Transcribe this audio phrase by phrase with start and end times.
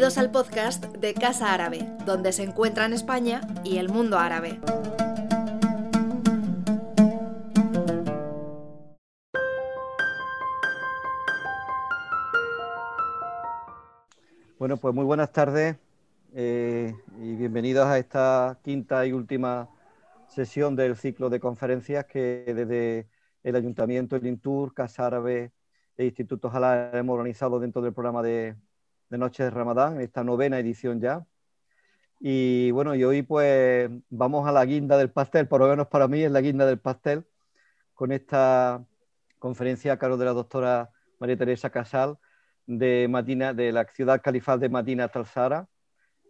[0.00, 4.58] Bienvenidos al podcast de Casa Árabe, donde se encuentran España y el mundo árabe.
[14.58, 15.76] Bueno, pues muy buenas tardes
[16.32, 19.68] eh, y bienvenidos a esta quinta y última
[20.28, 23.06] sesión del ciclo de conferencias que desde
[23.42, 25.52] el Ayuntamiento, el INTUR, Casa Árabe
[25.98, 28.56] e Institutos Halal hemos organizado dentro del programa de,
[29.10, 31.26] de Noche de Ramadán, esta novena edición ya.
[32.20, 36.08] Y bueno, y hoy pues vamos a la guinda del pastel, por lo menos para
[36.08, 37.26] mí es la guinda del pastel,
[37.94, 38.84] con esta
[39.38, 42.18] conferencia a cargo de la doctora María Teresa Casal
[42.66, 45.68] de Madina, de la ciudad califal de Madina Talsara,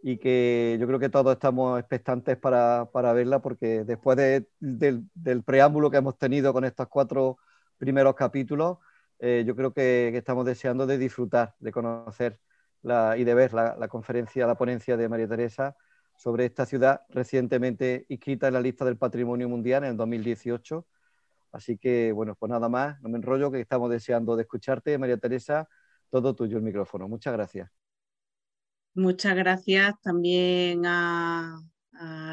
[0.02, 4.48] y que yo creo que todos estamos expectantes para, para verla, porque después del,
[5.14, 7.38] del, preámbulo que hemos tenido con estos cuatro
[7.76, 8.78] primeros capítulos,
[9.18, 12.38] eh, yo creo que, que, estamos deseando de disfrutar, de conocer
[12.82, 15.76] y de ver la, conferencia, la ponencia de María Teresa
[16.16, 20.86] sobre esta ciudad recientemente inscrita en la lista del Patrimonio Mundial en el 2018.
[21.52, 25.16] Así que, bueno, pues nada más, no me enrollo, que estamos deseando de escucharte, María
[25.16, 25.68] Teresa,
[26.10, 27.08] todo tuyo el micrófono.
[27.08, 27.70] Muchas gracias.
[28.94, 31.60] Muchas gracias también a,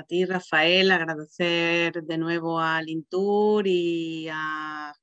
[0.08, 4.94] ti, Rafael, agradecer de nuevo al Intur y a,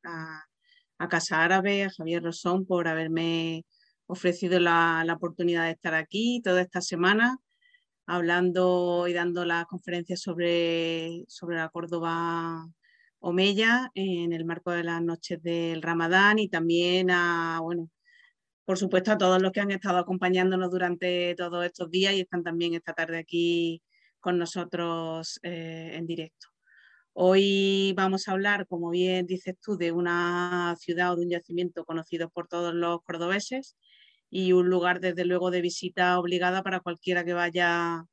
[0.98, 3.64] a Casa Árabe, a Javier Rosón por haberme
[4.06, 7.38] ofrecido la, oportunidad de estar aquí toda esta semana
[8.06, 12.66] hablando y dando las conferencias sobre, sobre la Córdoba
[13.18, 17.90] Omeya en el marco de las noches del Ramadán y también a, bueno,
[18.64, 22.42] por supuesto a todos los que han estado acompañándonos durante todos estos días y están
[22.42, 23.82] también esta tarde aquí
[24.20, 26.48] con nosotros eh, en directo.
[27.12, 31.84] Hoy vamos a hablar, como bien dices tú, de una ciudad o de un yacimiento
[31.84, 33.76] conocido por todos los cordobeses,
[34.34, 38.04] y un lugar desde luego de visita obligada para cualquiera que vaya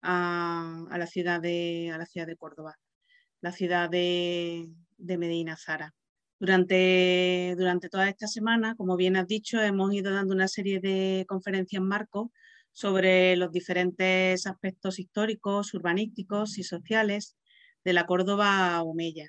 [0.00, 2.78] a, la, ciudad de, a la ciudad de Córdoba,
[3.42, 5.94] la ciudad de, Medina Zara.
[6.40, 11.26] Durante, durante toda esta semana, como bien has dicho, hemos ido dando una serie de
[11.28, 12.32] conferencias marco
[12.72, 17.36] sobre los diferentes aspectos históricos, urbanísticos y sociales
[17.84, 19.28] de la Córdoba Omeya.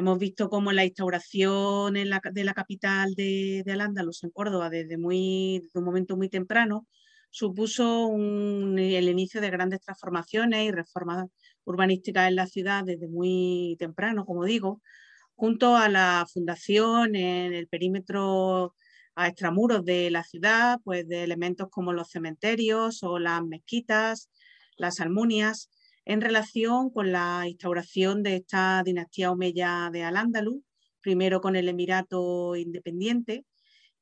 [0.00, 5.68] Hemos visto cómo la instauración de la capital de, de Al-Ándalus en Córdoba desde, muy,
[5.74, 6.86] un momento muy temprano
[7.28, 11.26] supuso el inicio de grandes transformaciones y reformas
[11.64, 14.80] urbanísticas en la ciudad desde muy temprano, como digo,
[15.34, 18.74] junto a la fundación en el perímetro
[19.14, 24.30] a extramuros de la ciudad, pues de elementos como los cementerios o las mezquitas,
[24.78, 25.68] las almunias,
[26.04, 30.62] en relación con la instauración de esta dinastía omeya de Al-Ándalus,
[31.00, 33.44] primero con el Emirato Independiente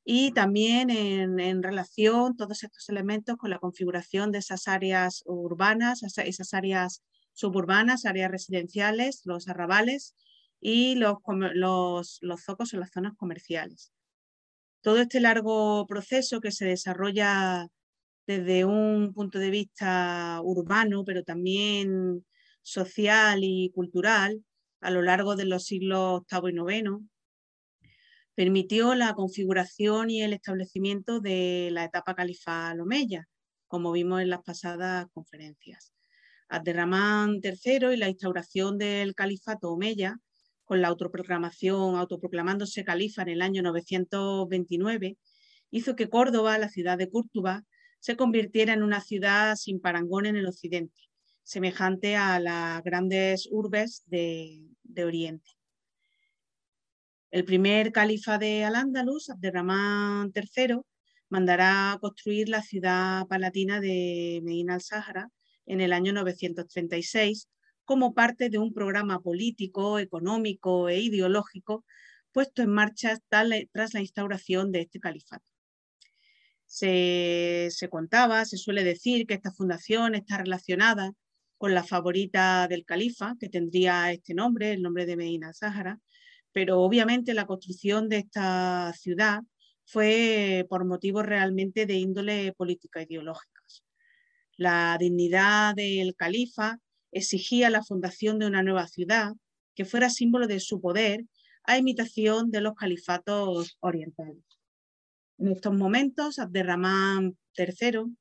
[0.03, 6.53] y también en, relación todos estos elementos con la configuración de esas áreas urbanas, esas
[6.53, 10.15] áreas suburbanas, áreas residenciales, los arrabales
[10.59, 11.17] y los,
[11.53, 13.91] los, los zocos o las zonas comerciales.
[14.81, 17.67] Todo este largo proceso que se desarrolla
[18.29, 22.23] desde un punto de vista urbano, pero también
[22.61, 24.43] social y cultural
[24.81, 26.99] a lo largo de los siglos VIII y IX,
[28.35, 33.27] permitió la configuración y el establecimiento de la etapa califal omeya,
[33.67, 35.91] como vimos en las pasadas conferencias.
[36.49, 40.19] Abderramán III y la instauración del califato omeya,
[40.65, 45.17] con la autoproclamación, autoproclamándose califa en el año 929,
[45.71, 47.63] hizo que Córdoba, la ciudad de Córdoba,
[47.99, 51.01] se convirtiera en una ciudad sin parangón en el occidente,
[51.43, 54.65] semejante a las grandes urbes de,
[55.03, 55.51] Oriente.
[57.31, 60.81] El primer califa de Al-Ándalus, Abderramán III,
[61.29, 65.29] mandará construir la ciudad palatina de Medina al-Sahara
[65.65, 67.47] en el año 936
[67.85, 71.85] como parte de un programa político, económico e ideológico
[72.33, 75.49] puesto en marcha tras la instauración de este califato
[76.69, 81.11] se, contaba, se suele decir que esta fundación está relacionada
[81.57, 85.99] con la favorita del califa, que tendría este nombre, el nombre de Medina Sáhara,
[86.53, 89.41] pero obviamente la construcción de esta ciudad
[89.85, 93.83] fue por motivos realmente de índole política ideológicas.
[94.55, 96.79] La dignidad del califa
[97.11, 99.33] exigía la fundación de una nueva ciudad
[99.73, 101.25] que fuera símbolo de su poder
[101.63, 104.48] a imitación de los califatos orientales.
[105.39, 108.13] En estos momentos, Abderramán III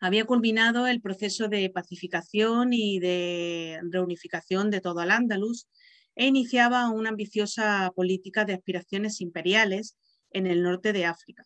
[0.00, 5.68] había culminado el proceso de pacificación y de reunificación de todo Al-Ándalus
[6.14, 9.96] e iniciaba una ambiciosa política de aspiraciones imperiales
[10.30, 11.44] en el norte de África,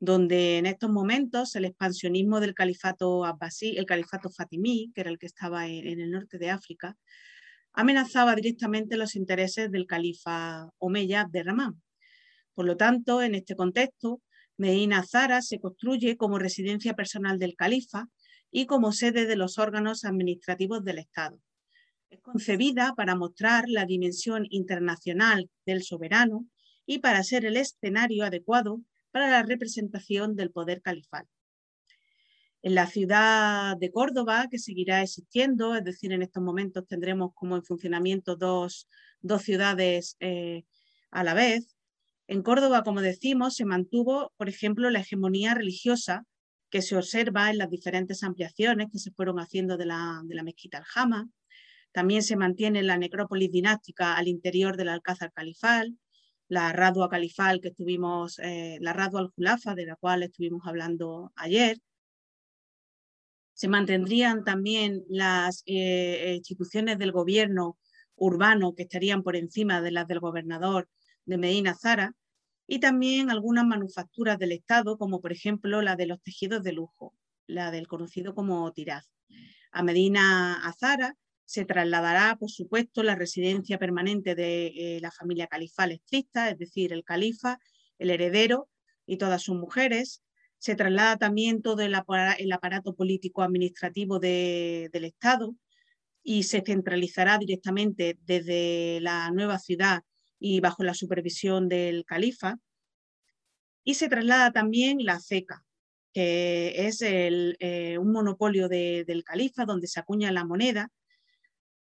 [0.00, 5.18] donde en estos momentos el expansionismo del califato abbasí, el califato fatimí, que era el
[5.18, 6.94] que estaba en, el norte de África,
[7.72, 11.80] amenazaba directamente los intereses del califa Omeya Abderramán.
[12.54, 14.20] Por lo tanto, en este contexto,
[14.56, 18.08] Medina Zara se construye como residencia personal del califa
[18.50, 21.40] y como sede de los órganos administrativos del Estado.
[22.10, 26.46] Es concebida para mostrar la dimensión internacional del soberano
[26.86, 28.80] y para ser el escenario adecuado
[29.10, 31.26] para la representación del poder califal.
[32.62, 37.56] En la ciudad de Córdoba, que seguirá existiendo, es decir, en estos momentos tendremos como
[37.56, 38.88] en funcionamiento dos,
[39.40, 40.64] ciudades eh,
[41.10, 41.73] a la vez,
[42.26, 46.24] en Córdoba, como decimos, se mantuvo, por ejemplo, la hegemonía religiosa
[46.70, 50.78] que se observa en las diferentes ampliaciones que se fueron haciendo de la, de mezquita
[50.78, 51.28] Aljama.
[51.92, 55.96] También se mantiene la necrópolis dinástica al interior del Alcázar Califal,
[56.48, 61.78] la Radua Califal que estuvimos, eh, la Radua al-Julafa, de la cual estuvimos hablando ayer.
[63.52, 67.78] Se mantendrían también las eh, instituciones del gobierno
[68.16, 70.88] urbano que estarían por encima de las del gobernador
[71.24, 72.14] de Medina Zara
[72.66, 77.14] y también algunas manufacturas del Estado, como por ejemplo la de los tejidos de lujo,
[77.46, 79.10] la del conocido como Tiraz.
[79.72, 85.92] A Medina Azara se trasladará, por supuesto, la residencia permanente de eh, la familia califal
[85.92, 87.58] estricta, es decir, el califa,
[87.98, 88.68] el heredero
[89.06, 90.22] y todas sus mujeres.
[90.58, 95.54] Se traslada también todo el, aparato político-administrativo del Estado
[96.22, 100.02] y se centralizará directamente desde la nueva ciudad
[100.46, 102.58] y bajo la supervisión del califa.
[103.82, 105.64] Y se traslada también la ceca,
[106.12, 110.90] que es eh, un monopolio del califa donde se acuña la moneda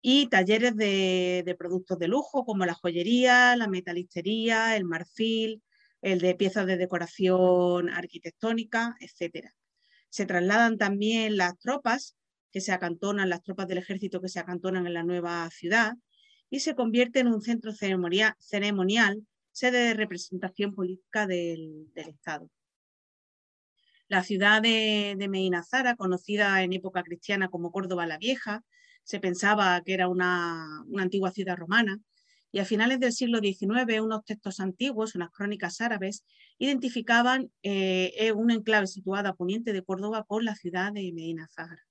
[0.02, 5.62] y talleres de, productos de lujo como la joyería, la metalistería, el marfil,
[6.02, 9.50] el de piezas de decoración arquitectónica, etc.
[10.10, 12.16] Se trasladan también las tropas
[12.50, 15.96] que se acantonan, las tropas del ejército que se acantonan en la nueva ciudad
[16.54, 18.36] y se convierte en un centro ceremonial,
[19.52, 22.48] sede de representación política del, Estado.
[24.08, 28.64] La ciudad de, Medina Zara, conocida en época cristiana como Córdoba la Vieja,
[29.02, 32.00] se pensaba que era una, antigua ciudad romana,
[32.52, 36.24] y a finales del siglo XIX unos textos antiguos, unas crónicas árabes,
[36.60, 41.82] identificaban eh, un enclave situado a poniente de Córdoba con la ciudad de Medina Zahara.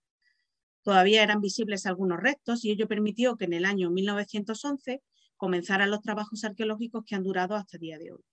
[0.83, 5.03] Todavía eran visibles algunos restos y ello permitió que en el año 1911
[5.37, 8.25] comenzaran los trabajos arqueológicos que han durado hasta el día de hoy.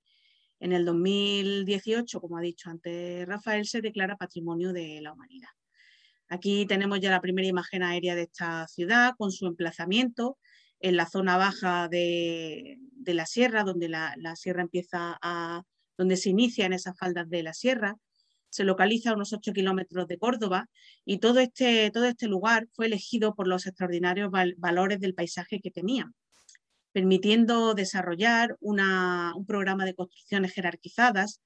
[0.59, 5.49] En el 2018, como ha dicho antes Rafael, se declara Patrimonio de la Humanidad.
[6.27, 10.37] Aquí tenemos ya la primera imagen aérea de esta ciudad con su emplazamiento
[10.79, 15.63] en la zona baja de, la sierra, donde la, sierra empieza a,
[15.97, 17.97] donde se inician esas faldas de la sierra.
[18.49, 20.69] Se localiza a unos 8 kilómetros de Córdoba
[21.05, 25.71] y todo este, todo este lugar fue elegido por los extraordinarios valores del paisaje que
[25.71, 26.11] tenía,
[26.91, 31.41] permitiendo desarrollar un programa de construcciones jerarquizadas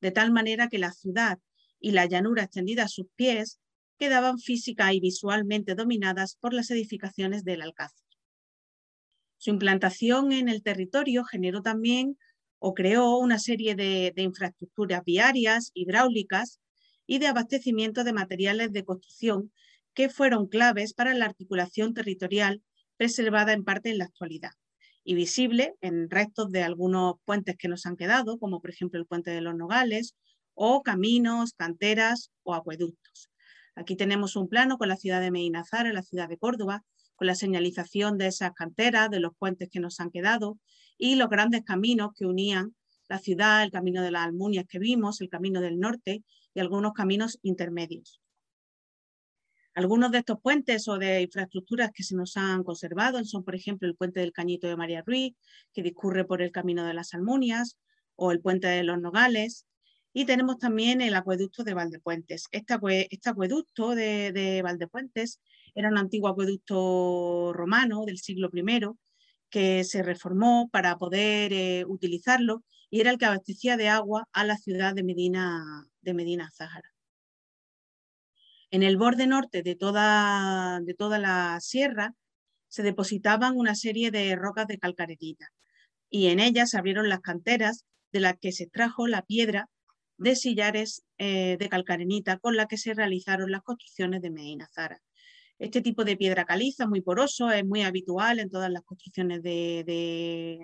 [0.00, 1.38] de tal manera que la ciudad
[1.80, 3.60] y la llanura extendida a sus pies
[3.98, 8.04] quedaban física y visualmente dominadas por las edificaciones del Alcázar.
[9.38, 12.18] Su implantación en el territorio generó también
[12.66, 16.60] o creó una serie de, infraestructuras viarias, hidráulicas
[17.06, 19.52] y de abastecimiento de materiales de construcción
[19.92, 22.62] que fueron claves para la articulación territorial
[22.96, 24.52] preservada en parte en la actualidad
[25.04, 29.06] y visible en restos de algunos puentes que nos han quedado, como por ejemplo el
[29.06, 30.16] puente de los Nogales,
[30.54, 33.28] o caminos, canteras o acueductos.
[33.74, 36.82] Aquí tenemos un plano con la ciudad de Medina Zara, la ciudad de Córdoba,
[37.14, 40.58] con la señalización de esas canteras, de los puentes que nos han quedado
[40.98, 42.74] y los grandes caminos que unían
[43.08, 46.24] la ciudad, el camino de las Almunias que vimos, el camino del norte
[46.54, 48.20] y algunos caminos intermedios.
[49.74, 53.88] Algunos de estos puentes o de infraestructuras que se nos han conservado son, por ejemplo,
[53.88, 55.34] el puente del Cañito de María Ruiz,
[55.72, 57.76] que discurre por el camino de las Almunias,
[58.16, 59.66] o el puente de los Nogales,
[60.12, 62.46] y tenemos también el acueducto de Valdepuentes.
[62.52, 62.76] Este,
[63.10, 65.40] este acueducto de, Valdepuentes
[65.74, 68.62] era un antiguo acueducto romano del siglo I
[69.54, 74.42] que se reformó para poder eh, utilizarlo y era el que abastecía de agua a
[74.42, 76.92] la ciudad de Medina, de Medina Zahara.
[78.72, 82.16] En el borde norte de toda, de toda la sierra
[82.66, 85.46] se depositaban una serie de rocas de calcarerita
[86.10, 89.68] y en ellas se abrieron las canteras de las que se extrajo la piedra
[90.16, 95.00] de sillares eh, de calcarenita con la que se realizaron las construcciones de Medina Zara.
[95.58, 100.58] Este tipo de piedra caliza, muy poroso, es muy habitual en todas las construcciones de,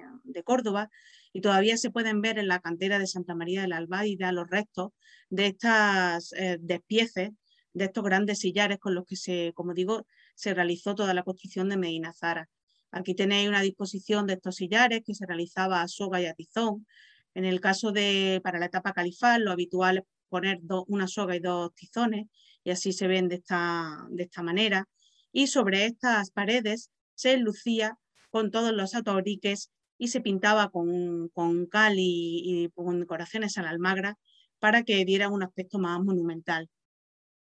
[0.44, 0.90] Córdoba
[1.32, 4.48] y todavía se pueden ver en la cantera de Santa María de la Albaida los
[4.48, 4.90] restos
[5.28, 7.30] de estas eh, despieces,
[7.72, 11.68] de estos grandes sillares con los que se, como digo, se realizó toda la construcción
[11.68, 12.48] de Medina Zara.
[12.90, 16.86] Aquí tenéis una disposición de estos sillares que se realizaba a soga y a tizón.
[17.34, 21.40] En el caso de, para la etapa califal, lo habitual es poner una soga y
[21.40, 22.26] dos tizones,
[22.64, 24.88] y así se ven de esta, de esta manera.
[25.32, 27.98] Y sobre estas paredes se lucía
[28.30, 33.70] con todos los atauriques y se pintaba con, con cal y, con decoraciones a la
[33.70, 34.16] almagra
[34.58, 36.68] para que diera un aspecto más monumental.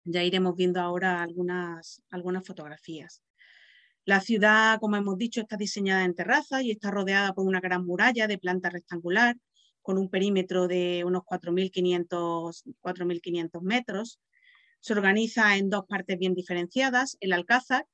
[0.04, 3.22] Ya iremos viendo ahora algunas, algunas fotografías.
[4.06, 7.86] La ciudad, como hemos dicho, está diseñada en terraza y está rodeada por una gran
[7.86, 9.36] muralla de planta rectangular
[9.84, 14.20] con un perímetro de unos 4.500 metros.
[14.80, 17.86] Se organiza en dos partes bien diferenciadas, el Alcázar,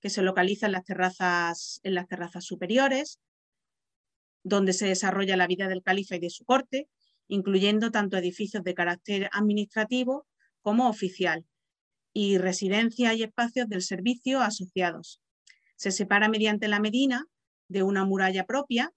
[0.00, 3.20] que se localiza en las terrazas, en las terrazas superiores,
[4.42, 6.88] donde se desarrolla la vida del califa y de su corte,
[7.28, 10.26] incluyendo tanto edificios de carácter administrativo
[10.62, 11.46] como oficial,
[12.12, 15.20] y residencias y espacios del servicio asociados.
[15.76, 17.26] Se separa mediante la Medina
[17.68, 18.92] de una muralla propia,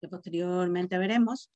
[0.00, 1.50] que posteriormente veremos,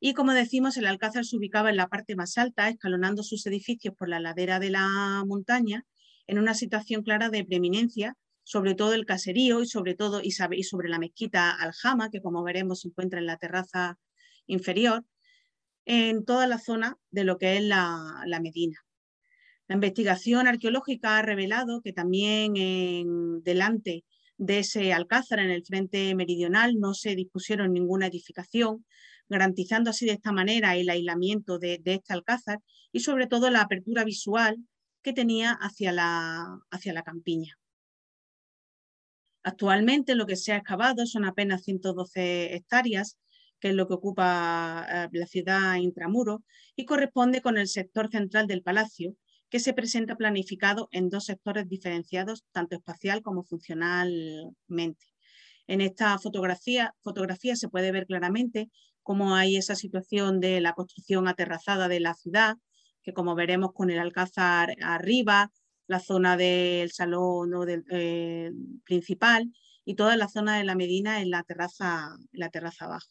[0.00, 3.94] y como decimos, el Alcázar se ubicaba en la parte más alta, escalonando sus edificios
[3.94, 5.84] por la ladera de la montaña,
[6.26, 10.88] en una situación clara de preeminencia, sobre todo el caserío y sobre todo y sobre
[10.88, 13.98] la mezquita Aljama, que como veremos se encuentra en la terraza
[14.46, 15.04] inferior,
[15.84, 18.78] en toda la zona de lo que es la Medina.
[19.70, 24.04] La investigación arqueológica ha revelado que también en, delante
[24.36, 28.84] de ese alcázar en el frente meridional no se dispusieron ninguna edificación,
[29.30, 32.58] garantizando así de esta manera el aislamiento de, este alcázar
[32.92, 34.58] y sobre todo la apertura visual
[35.02, 37.56] que tenía hacia la, hacia la campiña.
[39.42, 43.16] Actualmente lo que se ha excavado son apenas 112 hectáreas,
[43.58, 46.42] que es lo que ocupa eh, la ciudad intramuro,
[46.76, 49.14] y corresponde con el sector central del palacio,
[49.48, 55.06] que se presenta planificado en dos sectores diferenciados, tanto espacial como funcionalmente.
[55.66, 58.70] En esta fotografía, fotografía se puede ver claramente
[59.10, 62.58] cómo hay esa situación de la construcción aterrazada de la ciudad,
[63.02, 65.50] que como veremos con el alcázar arriba,
[65.88, 67.50] la zona del salón
[67.90, 68.52] eh,
[68.84, 69.52] principal
[69.84, 73.08] y toda la zona de la Medina en la terraza, en la terraza abajo.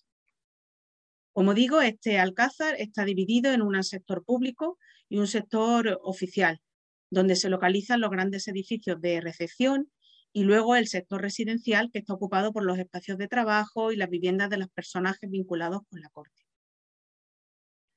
[1.33, 4.77] Como digo, este alcázar está dividido en un sector público
[5.09, 6.61] y un sector oficial,
[7.09, 9.91] donde se localizan los grandes edificios de recepción
[10.31, 14.09] y luego el sector residencial que está ocupado por los espacios de trabajo y las
[14.09, 16.43] viviendas de los personajes vinculados con la corte.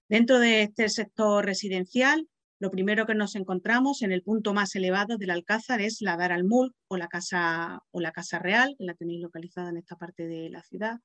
[0.09, 5.17] Dentro de este sector residencial, lo primero que nos encontramos en el punto más elevado
[5.19, 8.85] del Alcázar es la Dar al Mulk o la casa, o la casa Real, que
[8.85, 11.01] la tenéis localizada en esta parte de la ciudad.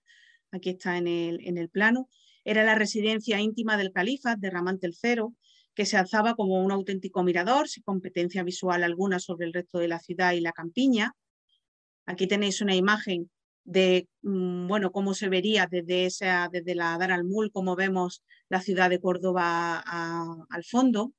[0.52, 2.10] Aquí está en el, en el plano.
[2.44, 5.24] Era la residencia íntima del califa de Ramán III
[5.78, 9.88] que se alzaba como un auténtico mirador, sin competencia visual alguna sobre el resto de
[9.88, 11.14] la ciudad y la campiña.
[12.08, 13.30] Aquí tenéis una imagen
[13.64, 18.24] de mm, bueno, cómo se vería desde, esa, desde la Dar al Mul, cómo vemos
[18.50, 19.78] la ciudad de Córdoba
[20.50, 21.14] al fondo.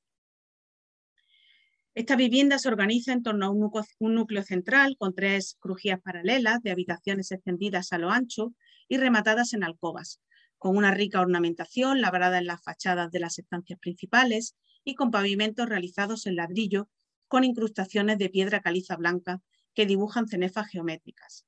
[1.95, 6.01] Esta vivienda se organiza en torno a un núcleo, un núcleo, central con tres crujías
[6.01, 8.53] paralelas de habitaciones extendidas a lo ancho
[8.89, 10.19] y rematadas en alcobas,
[10.59, 15.67] con una rica ornamentación labrada en las fachadas de las estancias principales y con pavimentos
[15.67, 16.89] realizados en ladrillo
[17.27, 19.41] con incrustaciones de piedra caliza blanca
[19.73, 21.45] que dibujan cenefas geométricas.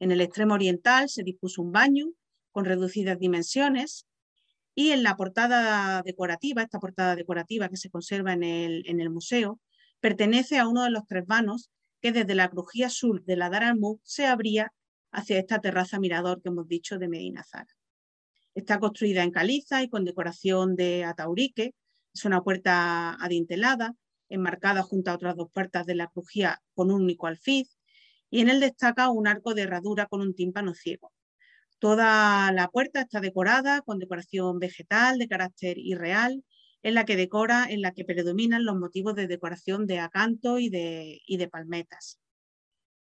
[0.00, 2.06] En el extremo oriental se dispuso un baño
[2.50, 4.06] con reducidas dimensiones
[4.74, 9.60] y en la portada decorativa, esta portada decorativa que se conserva en el, museo,
[10.00, 13.74] pertenece a uno de los tres vanos que desde la crujía sur de la Dar
[14.02, 14.72] se abría
[15.12, 17.79] hacia esta terraza mirador que hemos dicho de Medina Zara.
[18.54, 21.74] Está construida en caliza y con decoración de ataurique.
[22.12, 23.94] Es una puerta adintelada,
[24.28, 27.78] enmarcada junto a otras dos puertas de la crujía con un único alfiz,
[28.30, 31.12] y en él destaca un arco de herradura con un tímpano ciego.
[31.78, 36.44] Toda la puerta está decorada con decoración vegetal de carácter irreal,
[36.82, 40.68] en la que decora, en la que predominan los motivos de decoración de acanto y
[40.68, 42.18] de, y de palmetas.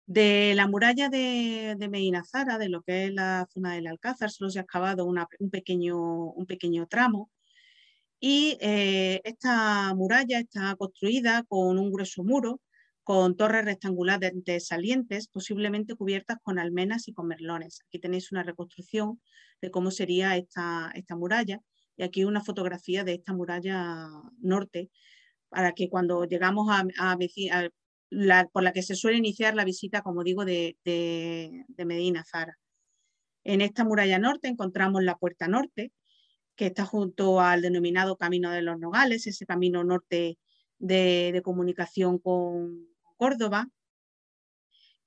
[0.07, 4.31] De la muralla de, de Medina Zara, de lo que es la zona del Alcázar,
[4.31, 5.97] solo se ha excavado un, pequeño,
[6.33, 7.31] un pequeño tramo
[8.25, 12.61] y eh, esta muralla está construida con un grueso muro,
[13.03, 14.33] con torres rectangulares
[14.65, 17.81] salientes, posiblemente cubiertas con almenas y con merlones.
[17.89, 19.21] Aquí tenéis una reconstrucción
[19.61, 21.61] de cómo sería esta, esta muralla
[21.97, 24.09] y aquí una fotografía de esta muralla
[24.41, 24.89] norte
[25.49, 27.17] para que cuando llegamos a, a,
[28.53, 30.77] por la que se suele iniciar la visita, como digo, de,
[31.77, 32.59] Medina Zara.
[33.45, 35.93] En esta muralla norte encontramos la puerta norte,
[36.55, 40.39] que está junto al denominado Camino de los Nogales, ese camino norte
[40.79, 43.69] de, comunicación con Córdoba,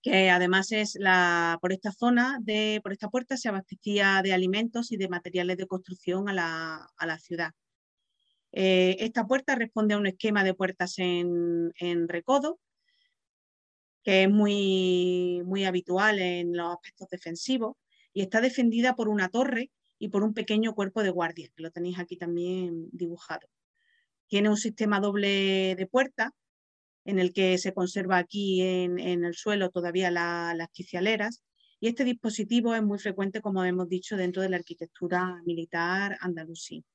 [0.01, 4.91] que además es la, por esta zona, de, por esta puerta se abastecía de alimentos
[4.91, 7.51] y de materiales de construcción a la, ciudad.
[8.51, 12.59] Eh, esta puerta responde a un esquema de puertas en recodo,
[14.05, 17.75] que es muy, muy habitual en los aspectos defensivos,
[18.13, 21.71] y está defendida por una torre y por un pequeño cuerpo de guardia, que lo
[21.71, 23.47] tenéis aquí también dibujado.
[24.27, 26.33] Tiene un sistema doble de puerta
[27.03, 31.43] en el que se conserva aquí en, el suelo todavía las quicialeras
[31.79, 36.85] y este dispositivo es muy frecuente, como hemos dicho, dentro de la arquitectura militar andalusí.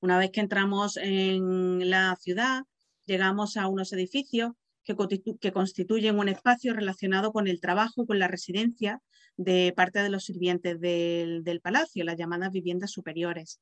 [0.00, 2.64] Una vez que entramos en la ciudad,
[3.06, 4.52] llegamos a unos edificios
[4.84, 9.00] que, constituyen un espacio relacionado con el trabajo y con la residencia
[9.36, 13.60] de parte de los sirvientes del, palacio, las llamadas viviendas superiores.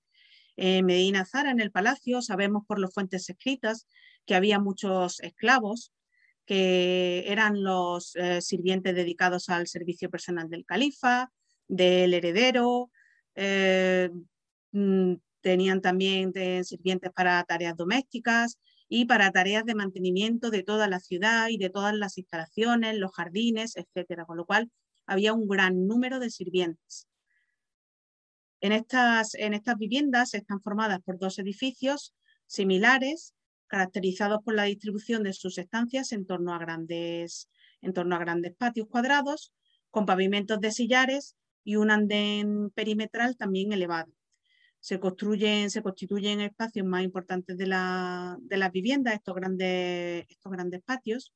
[0.56, 3.86] En Medina Zara, en el palacio, sabemos por las fuentes escritas
[4.26, 5.92] que había muchos esclavos
[6.44, 11.30] que eran los eh, sirvientes dedicados al servicio personal del califa,
[11.68, 12.90] del heredero,
[13.36, 14.10] eh,
[14.72, 16.32] mm, tenían también
[16.64, 18.58] sirvientes para tareas domésticas,
[18.94, 23.10] y para tareas de mantenimiento de toda la ciudad y de todas las instalaciones, los
[23.14, 24.70] jardines, etcétera, con lo cual
[25.06, 27.08] había un gran número de sirvientes.
[28.60, 32.14] En estas, en estas viviendas están formadas por dos edificios
[32.46, 33.32] similares,
[33.66, 37.48] caracterizados por la distribución de sus estancias en torno a grandes,
[37.80, 39.54] en torno a grandes patios cuadrados,
[39.90, 41.34] con pavimentos de sillares
[41.64, 44.12] y un andén perimetral también elevado
[44.82, 50.82] se construyen, se constituyen espacios más importantes de, la, las viviendas, estos grandes, estos grandes
[50.82, 51.32] patios.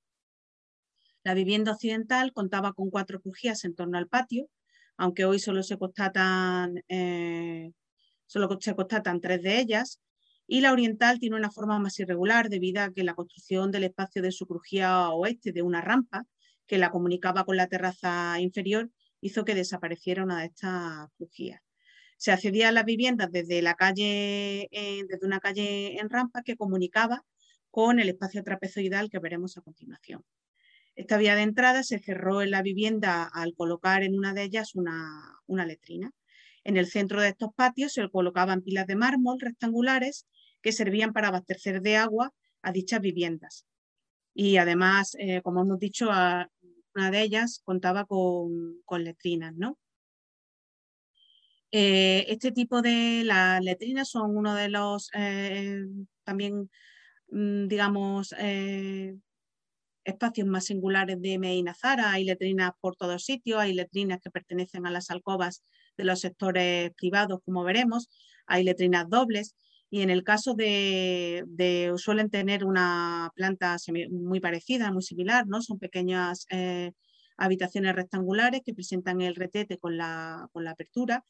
[1.23, 4.49] La vivienda occidental contaba con cuatro crujías en torno al patio,
[4.97, 7.71] aunque hoy solo se constatan, eh,
[8.27, 10.01] solo se constatan tres de ellas,
[10.49, 14.23] y la oriental tiene una forma más irregular debido a que la construcción del espacio
[14.23, 16.27] de su crujía oeste de una rampa
[16.67, 21.66] que la comunicaba con la terraza inferior hizo que desapareciera una de estas crujías
[22.17, 26.57] se accedía a las viviendas desde, la calle, eh, desde una calle en rampa que
[26.57, 27.25] comunicaba
[27.71, 30.25] con el espacio trapezoidal que veremos a continuación.
[30.95, 34.75] Esta vía de entrada se cerró en la vivienda al colocar en una de ellas
[34.75, 36.11] una, una letrina.
[36.65, 40.27] En el centro de estos patios se colocaban pilas de mármol rectangulares
[40.63, 43.67] que servían para abastecer de agua a dichas viviendas.
[44.35, 49.55] Y además, eh, como hemos dicho, una de ellas contaba con, con letrinas.
[49.55, 49.79] ¿no?
[51.79, 55.85] Eh, este tipo de las letrinas son uno de los eh,
[56.25, 56.71] también,
[57.31, 59.15] mm, digamos, eh,
[60.05, 62.13] espacios más singulares de Medina Zara.
[62.13, 65.63] Hay letrinas por todos sitios, hay letrinas que pertenecen a las alcobas
[65.99, 68.09] de los sectores privados, como veremos,
[68.47, 69.55] hay letrinas dobles
[69.91, 71.45] y en el caso de,
[71.99, 73.77] suelen tener una planta
[74.11, 75.61] muy parecida, muy similar, ¿no?
[75.63, 76.47] Son pequeñas
[77.37, 81.25] habitaciones rectangulares que presentan el retete con la, con la apertura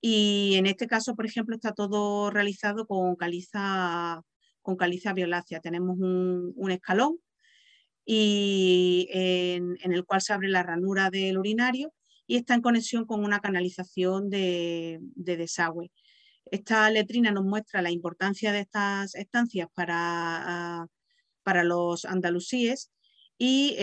[0.00, 4.22] y en este caso, por ejemplo, está todo realizado con caliza,
[4.62, 5.60] con caliza violácea.
[5.60, 7.18] Tenemos un, escalón
[8.04, 11.92] y en, el cual se abre la ranura del urinario
[12.26, 15.90] y está en conexión con una canalización de, desagüe.
[16.46, 20.86] Esta letrina nos muestra la importancia de estas estancias para,
[21.42, 22.92] para los andalusíes
[23.38, 23.76] y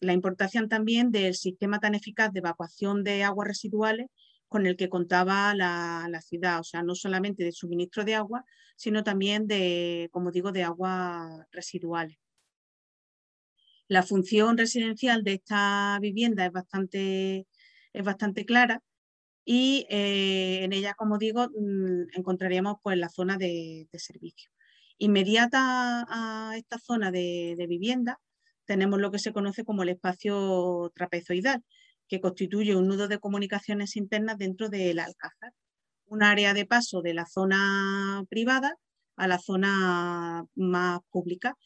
[0.00, 4.06] la importancia también del sistema tan eficaz de evacuación de aguas residuales
[4.48, 8.44] con el que contaba la, ciudad, o sea, no solamente de suministro de agua,
[8.76, 12.18] sino también de, como digo, de aguas residuales.
[13.88, 17.46] La función residencial de esta vivienda es bastante,
[17.92, 18.82] es bastante clara
[19.44, 24.50] y eh, en ella, como digo, mm, encontraríamos pues, la zona de, servicio.
[24.98, 28.20] Inmediata a esta zona de vivienda
[28.68, 31.64] tenemos lo que se conoce como el espacio trapezoidal,
[32.08, 35.52] que constituye un nudo de comunicaciones internas dentro del Alcázar,
[36.06, 38.74] un área de paso de la zona privada
[39.16, 41.56] a la zona más pública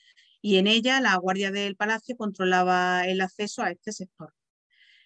[0.41, 4.35] y en ella la Guardia del Palacio controlaba el acceso a este sector.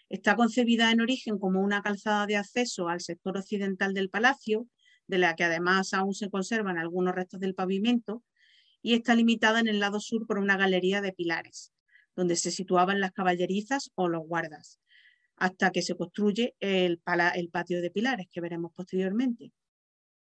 [0.08, 4.66] Está concebida en origen como una calzada de acceso al sector occidental del palacio,
[5.08, 8.22] de la que además aún se conservan algunos restos del pavimento,
[8.80, 11.72] y está limitada en el lado sur por una galería de pilares,
[12.14, 14.80] donde se situaban las caballerizas o los guardas
[15.36, 19.52] hasta que se construye el, patio de pilares, que veremos posteriormente.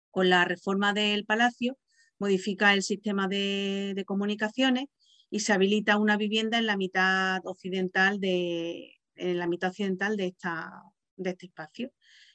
[0.09, 1.77] Con la reforma del palacio
[2.17, 4.85] modifica el sistema de, comunicaciones
[5.29, 10.27] y se habilita una vivienda en la mitad occidental de, en la mitad occidental de,
[10.27, 10.71] esta,
[11.17, 11.91] de este espacio,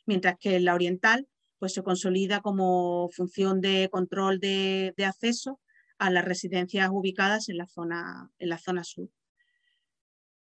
[0.06, 1.28] mientras que en la oriental
[1.58, 5.60] pues, se consolida como función de control de, acceso
[5.98, 9.08] a las residencias ubicadas en la, zona, en la zona sur.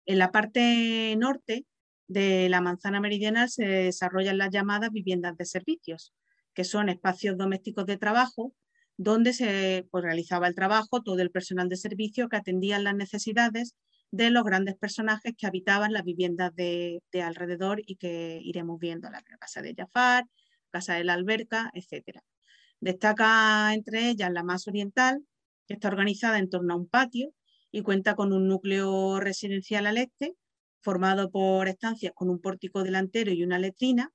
[0.05, 1.65] En la parte norte
[2.09, 6.13] de la manzana meridional se desarrollan las llamadas viviendas de servicios,
[6.55, 8.55] que son espacios domésticos de trabajo
[8.97, 13.75] donde se pues, realizaba el trabajo todo el personal de servicio que atendían las necesidades
[14.11, 19.23] de los grandes personajes que habitaban las viviendas de, alrededor y que iremos viendo, la
[19.41, 20.25] casa de Jafar,
[20.71, 22.21] casa de la alberca, etc.
[22.81, 25.25] Destaca entre ellas la más oriental,
[25.67, 27.33] que está organizada en torno a un patio
[27.71, 30.35] y cuenta con un núcleo residencial al este,
[30.83, 34.13] formado por estancias con un pórtico delantero y una letrina,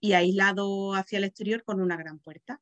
[0.00, 2.60] y aislado hacia el exterior con una gran puerta.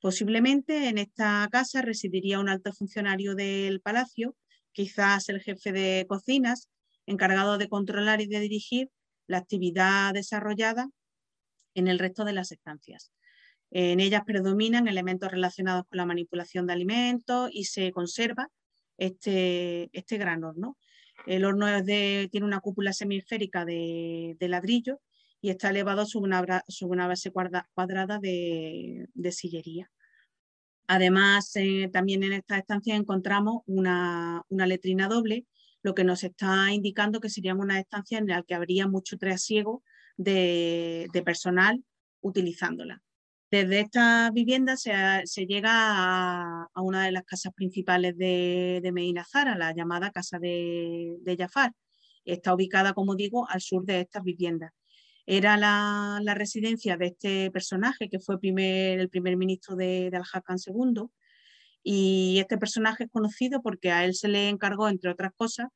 [0.00, 4.36] Posiblemente en esta casa residiría un alto funcionario del palacio,
[4.72, 6.68] quizás el jefe de cocinas,
[7.06, 8.90] encargado de controlar y de dirigir
[9.26, 10.90] la actividad desarrollada
[11.74, 13.12] en el resto de las estancias.
[13.70, 18.48] En ellas predominan elementos relacionados con la manipulación de alimentos y se conserva
[18.98, 20.76] este, este gran horno.
[21.26, 25.00] El horno tiene una cúpula semisférica de, de ladrillo
[25.44, 29.92] y está elevado sobre una, base cuadrada de, sillería.
[30.86, 35.44] Además, eh, también en esta estancia encontramos una, letrina doble,
[35.82, 39.82] lo que nos está indicando que sería una estancia en la que habría mucho trasiego
[40.16, 41.84] de, personal
[42.22, 43.02] utilizándola.
[43.54, 49.56] Desde esta vivienda se, llega a, una de las casas principales de, de Medina Zara,
[49.56, 51.70] la llamada Casa de, de Jafar.
[52.24, 54.72] Está ubicada, como digo, al sur de estas viviendas
[55.24, 61.04] era la, residencia de este personaje que fue el primer ministro de, de Al-Hakam II.
[61.84, 65.68] Y este personaje es conocido porque a él se le encargó, entre otras cosas,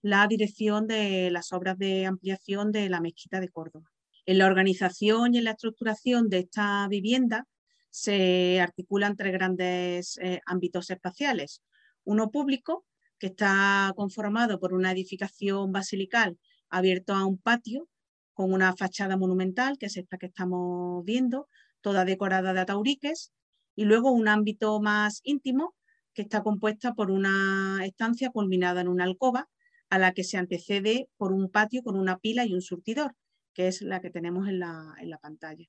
[0.00, 3.90] la dirección de las obras de ampliación de la mezquita de Córdoba.
[4.28, 7.48] En la organización y en la estructuración de esta vivienda
[7.88, 11.62] se articulan tres grandes eh, ámbitos espaciales.
[12.04, 12.84] Uno público,
[13.18, 16.36] que está conformado por una edificación basilical
[16.68, 17.88] abierto a un patio
[18.34, 21.48] con una fachada monumental, que es esta que estamos viendo,
[21.80, 23.32] toda decorada de atauriques,
[23.76, 25.74] y luego un ámbito más íntimo,
[26.12, 29.48] que está compuesta por una estancia culminada en una alcoba,
[29.88, 33.14] a la que se antecede por un patio con una pila y un surtidor,
[33.58, 35.64] que es la que tenemos en la, pantalla.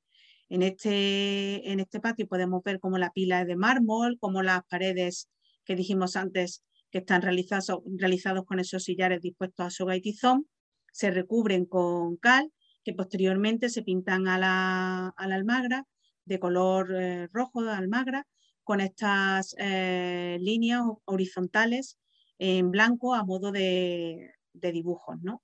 [0.48, 4.62] En este, en este patio podemos ver cómo la pila es de mármol, como las
[4.70, 5.28] paredes
[5.66, 10.48] que dijimos antes que están realizados, realizados con esos sillares dispuestos a soga y tizón,
[10.92, 12.52] se recubren con cal
[12.84, 15.88] que posteriormente se pintan a la, almagra
[16.26, 18.28] de color eh, rojo de almagra
[18.64, 21.98] con estas eh, líneas horizontales
[22.38, 25.16] en blanco a modo de, dibujos.
[25.24, 25.42] ¿no?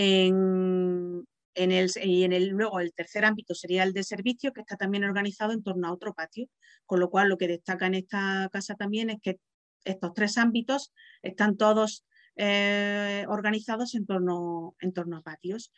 [0.00, 4.76] En, el, y en el, luego el tercer ámbito sería el de servicio, que está
[4.76, 6.46] también organizado en torno a otro patio,
[6.86, 9.40] con lo cual lo que destaca en esta casa también es que
[9.84, 12.04] estos tres ámbitos están todos
[12.36, 15.72] eh, organizados en torno, en torno a patios.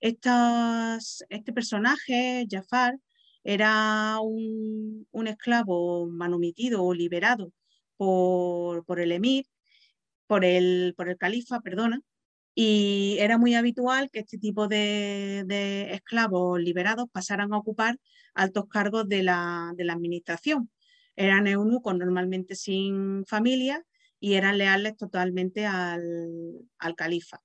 [0.00, 2.96] este personaje, Jafar,
[3.42, 7.52] era un, esclavo manumitido o liberado
[7.96, 9.46] por, el emir,
[10.28, 12.00] por el, por el califa, perdona,
[12.58, 15.44] y era muy habitual que este tipo de,
[15.92, 17.98] esclavos liberados pasaran a ocupar
[18.32, 20.70] altos cargos de la, de administración.
[21.16, 23.84] Eran eunucos normalmente sin familia
[24.18, 26.66] y eran leales totalmente al,
[26.96, 27.42] califa.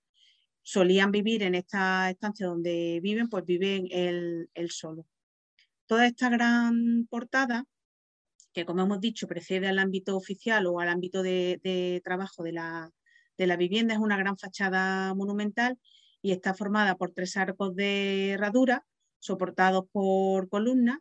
[0.62, 5.06] Solían vivir en esta estancia donde viven, pues viven él, solo.
[5.88, 7.66] Toda esta gran portada,
[8.54, 12.92] que como hemos dicho precede al ámbito oficial o al ámbito de, trabajo de la,
[13.42, 15.80] de la vivienda, es una gran fachada monumental
[16.22, 18.86] y está formada por tres arcos de herradura
[19.18, 21.00] soportados por columnas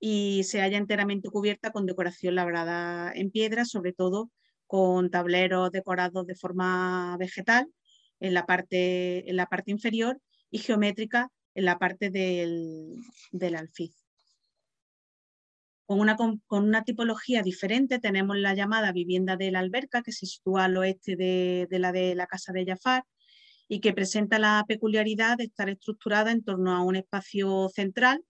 [0.00, 4.30] y se halla enteramente cubierta con decoración labrada en piedra, sobre todo
[4.66, 7.68] con tableros decorados de forma vegetal
[8.18, 10.18] en la parte, en la parte inferior
[10.50, 12.96] y geométrica en la parte del,
[13.30, 14.03] del alfiz.
[15.86, 20.26] Con una, con una, tipología diferente tenemos la llamada vivienda de la alberca, que se
[20.26, 23.04] sitúa al oeste de, de, la de la casa de Jafar
[23.68, 28.24] y que presenta la peculiaridad de estar estructurada en torno a un espacio central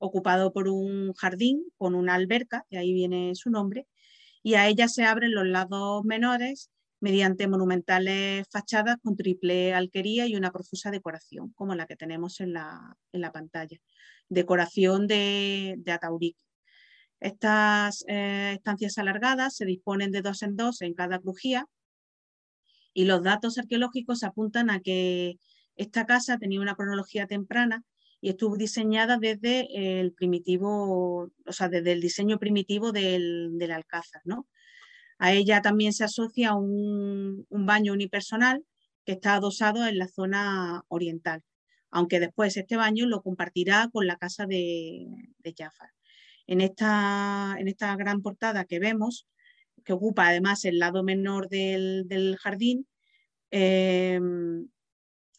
[0.00, 3.86] ocupado por un jardín con una alberca, de ahí viene su nombre,
[4.42, 6.70] y a ella se abren los lados menores
[7.00, 12.54] mediante monumentales fachadas con triple alquería y una profusa decoración, como la que tenemos en
[12.54, 12.96] la,
[13.32, 13.78] pantalla.
[14.28, 15.92] Decoración de, de
[17.20, 21.66] Estas eh, estancias alargadas se disponen de dos en dos en cada crujía
[22.94, 25.36] Y los datos arqueológicos apuntan a que
[25.76, 27.84] esta casa tenía una cronología temprana
[28.20, 34.46] y estuvo diseñada desde el primitivo, o sea, desde el diseño primitivo del, alcázar, ¿no?
[35.18, 38.64] A ella también se asocia un, baño unipersonal
[39.04, 41.42] que está adosado en la zona oriental,
[41.90, 45.06] aunque después este baño lo compartirá con la casa de,
[45.38, 45.90] de Jafar.
[46.50, 49.28] En esta, en esta gran portada que vemos,
[49.84, 52.88] que ocupa además el lado menor del, jardín,
[53.52, 54.68] em,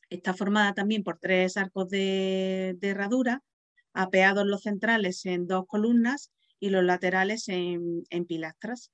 [0.10, 3.44] está formada también por tres arcos de, herradura,
[3.94, 8.94] apeados los centrales en dos columnas y los laterales en, pilastras.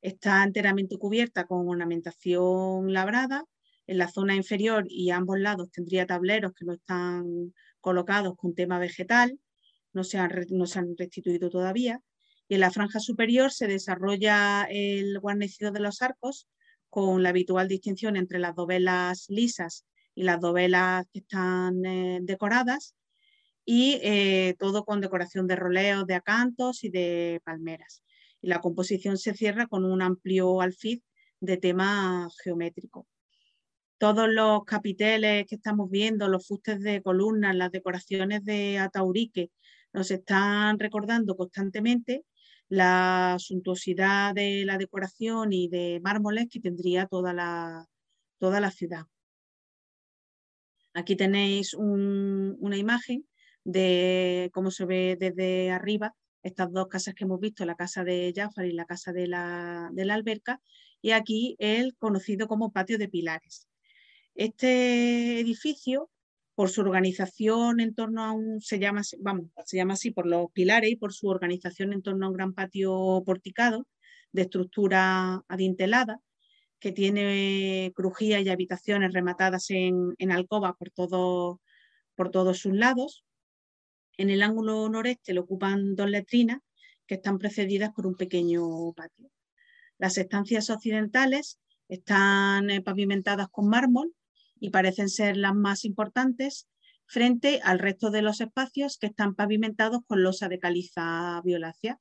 [0.00, 3.44] Está enteramente cubierta con ornamentación labrada.
[3.86, 8.80] En la zona inferior y ambos lados tendría tableros que no están colocados con tema
[8.80, 9.38] vegetal,
[9.92, 12.00] no se han, no se han restituido todavía.
[12.48, 16.48] Y en la franja superior se desarrolla el guarnecido de los arcos
[16.90, 22.94] con la habitual distinción entre las dovelas lisas y las dovelas que están eh, decoradas
[23.64, 28.02] y eh, todo con decoración de roleos, de acantos y de palmeras.
[28.40, 31.00] Y la composición se cierra con un amplio alfiz
[31.40, 33.06] de tema geométrico.
[33.98, 39.50] Todos los capiteles que estamos viendo, los fustes de columnas, las decoraciones de ataurique,
[39.92, 42.24] nos están recordando constantemente
[42.68, 47.86] la suntuosidad de la decoración y de mármoles que tendría toda la,
[48.38, 49.04] toda la ciudad.
[50.94, 53.26] Aquí tenéis una imagen
[53.64, 58.32] de cómo se ve desde arriba estas dos casas que hemos visto, la casa de
[58.34, 60.60] Jafar y la casa de la, de la alberca,
[61.00, 63.68] y aquí el conocido como patio de pilares.
[64.34, 66.10] Este edificio,
[66.54, 70.50] por su organización en torno a un, se llama, vamos, se llama así por los
[70.52, 73.86] pilares y por su organización en torno a un gran patio porticado
[74.32, 76.20] de estructura adintelada,
[76.78, 80.90] que tiene crujías y habitaciones rematadas en, alcoba por,
[82.14, 83.24] por todos sus lados.
[84.16, 86.60] En el ángulo noreste lo ocupan dos letrinas
[87.06, 89.30] que están precedidas por un pequeño patio.
[89.98, 94.12] Las estancias occidentales están eh, pavimentadas con mármol
[94.62, 96.68] y parecen ser las más importantes
[97.04, 101.98] frente al resto de los espacios que están pavimentados con losa de caliza violácea,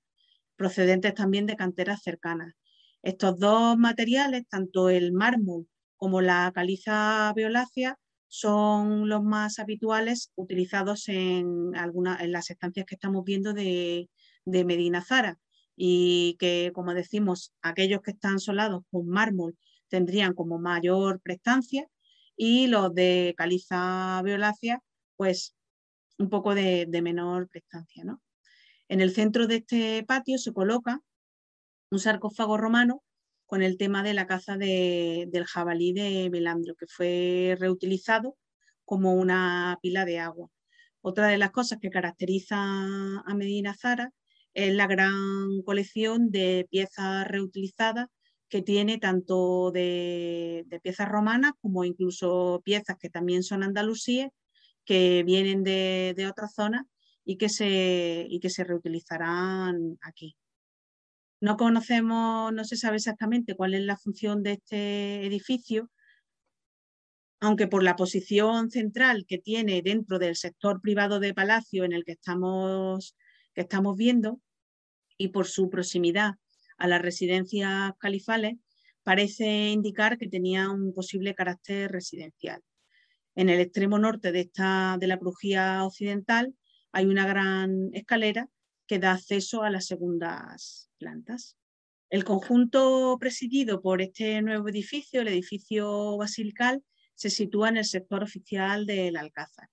[0.55, 2.53] procedentes también de canteras cercanas.
[3.01, 7.97] Estos dos materiales, tanto el mármol como la caliza violácea,
[8.27, 14.07] son los más habituales utilizados en, en las estancias que estamos viendo de,
[14.45, 15.39] Medina Zara
[15.75, 19.57] y que, como decimos, aquellos que están solados con mármol
[19.89, 21.87] tendrían como mayor prestancia
[22.43, 24.81] y los de caliza violácea,
[25.15, 25.55] pues
[26.17, 28.03] un poco de, de menor prestancia.
[28.03, 28.19] ¿no?
[28.89, 31.03] En el centro de este patio se coloca
[31.91, 33.03] un sarcófago romano
[33.45, 38.35] con el tema de la caza del jabalí de Melandro, que fue reutilizado
[38.85, 40.49] como una pila de agua.
[41.01, 44.11] Otra de las cosas que caracteriza a Medina Zara
[44.55, 48.07] es la gran colección de piezas reutilizadas
[48.51, 54.29] que tiene tanto de, piezas romanas como incluso piezas que también son andalusíes,
[54.83, 56.83] que vienen de, de otras zonas
[57.23, 60.35] y que, se, y que se reutilizarán aquí.
[61.39, 65.89] No conocemos, no se sabe exactamente cuál es la función de este edificio,
[67.39, 72.03] aunque por la posición central que tiene dentro del sector privado de Palacio en el
[72.03, 73.15] que estamos,
[73.55, 74.41] que estamos viendo
[75.17, 76.33] y por su proximidad
[76.81, 78.55] a las residencias califales,
[79.03, 82.61] parece indicar que tenía un posible carácter residencial.
[83.35, 86.55] En el extremo norte de, esta, de la crujía occidental
[86.91, 88.49] hay una gran escalera
[88.87, 91.55] que da acceso a las segundas plantas.
[92.09, 98.23] El conjunto presidido por este nuevo edificio, el edificio basilical, se sitúa en el sector
[98.23, 99.69] oficial del Alcázar.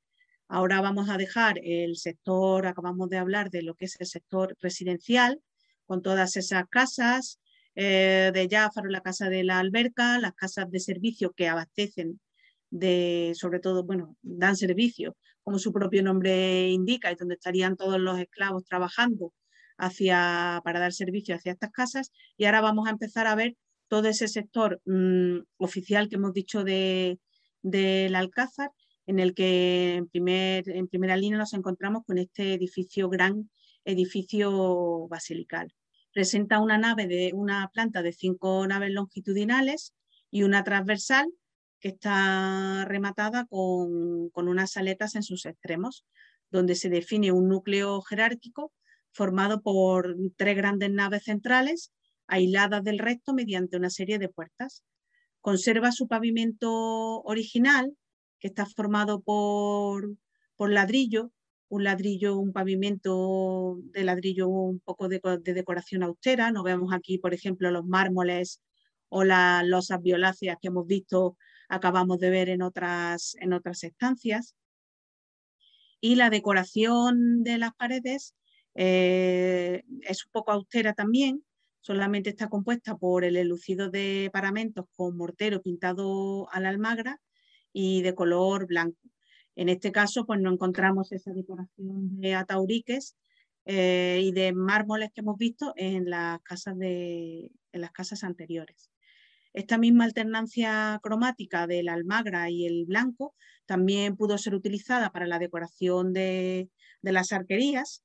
[0.47, 4.55] Ahora vamos a dejar el sector, acabamos de hablar de lo que es el sector
[4.61, 5.40] residencial,
[5.88, 7.40] con todas esas casas
[7.74, 12.20] eh, de Jafar, la casa de la alberca, las casas de servicio que abastecen
[12.70, 17.98] de, sobre todo, bueno, dan servicio, como su propio nombre indica, y donde estarían todos
[17.98, 19.33] los esclavos trabajando
[19.79, 22.12] hacia, para dar servicio hacia estas casas.
[22.37, 23.57] Y ahora vamos a empezar a ver
[23.88, 28.70] todo ese sector mm, oficial que hemos dicho del Alcázar,
[29.07, 33.48] en el que en, primer, en primera línea nos encontramos con este edificio, gran
[33.88, 35.74] edificio basilical.
[36.12, 39.94] Presenta una nave de una planta de cinco naves longitudinales
[40.31, 41.27] y una transversal
[41.81, 46.05] que está rematada con, con unas aletas en sus extremos,
[46.51, 48.72] donde se define un núcleo jerárquico
[49.12, 51.92] formado por tres grandes naves centrales
[52.27, 54.85] aisladas del resto mediante una serie de puertas.
[55.40, 57.96] Conserva su pavimento original,
[58.38, 60.14] que está formado por,
[60.57, 61.33] por ladrillo,
[61.68, 66.50] un ladrillo, un pavimento de ladrillo un poco de, decoración austera.
[66.50, 68.62] Nos vemos aquí, por ejemplo, los mármoles
[69.09, 71.37] o las losas violáceas que hemos visto,
[71.68, 74.54] acabamos de ver en otras, en otras estancias.
[76.00, 78.35] Y la decoración de las paredes
[78.74, 81.44] eh, es un poco austera también,
[81.81, 87.20] solamente está compuesta por el elucido de paramentos con mortero pintado a la almagra
[87.72, 88.98] y de color blanco.
[89.59, 93.16] En este caso, pues no encontramos esa decoración de atauriques
[93.64, 98.92] eh, y de mármoles que hemos visto en las, casas de, en las casas anteriores.
[99.53, 103.35] Esta misma alternancia cromática del almagra y el blanco
[103.66, 106.71] también pudo ser utilizada para la decoración de,
[107.03, 108.05] de las arquerías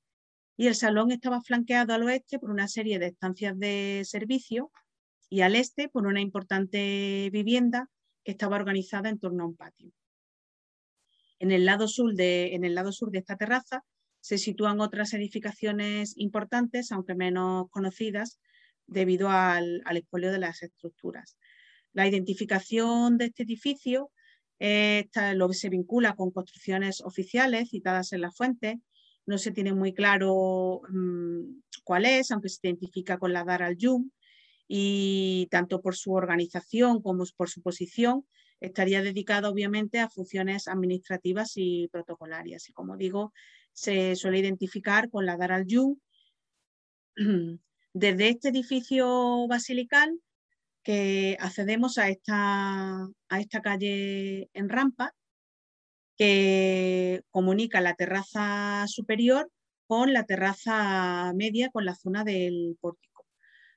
[0.56, 4.72] y el salón estaba flanqueado al oeste por una serie de estancias de servicio
[5.30, 7.88] y al este por una importante vivienda
[8.24, 9.92] que estaba organizada en torno a un patio.
[11.38, 12.58] En el lado sur de,
[13.12, 13.84] esta terraza
[14.20, 18.40] se sitúan otras edificaciones importantes, aunque menos conocidas,
[18.86, 21.36] debido al, al expolio de las estructuras.
[21.92, 24.10] La identificación de este edificio
[24.58, 25.08] eh,
[25.52, 28.76] se vincula con construcciones oficiales citadas en las fuentes.
[29.26, 34.10] No se tiene muy claro mm, cuál es, aunque se identifica con la Dar al-Yum,
[34.66, 38.26] y tanto por su organización como por su posición
[38.66, 42.68] estaría dedicado obviamente a funciones administrativas y protocolarias.
[42.68, 43.32] Y como digo,
[43.72, 45.98] se suele identificar con la Dar al-Yum.
[47.92, 50.18] Desde este edificio basilical
[50.82, 55.14] que accedemos a esta, a esta calle en rampa
[56.16, 59.50] que comunica la terraza superior
[59.86, 63.26] con la terraza media con la zona del pórtico.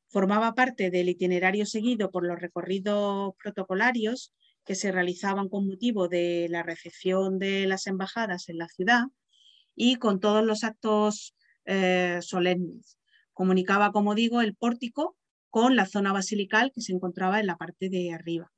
[0.07, 4.33] Formaba parte del itinerario seguido por los recorridos protocolarios
[4.67, 9.05] que se realizaban con motivo de la recepción de las embajadas en la ciudad
[9.75, 11.33] y con todos los actos
[11.65, 12.97] eh, solemnes.
[13.33, 15.15] Comunicaba, como digo, el pórtico
[15.49, 18.51] con la zona basilical que se encontraba en la parte de arriba.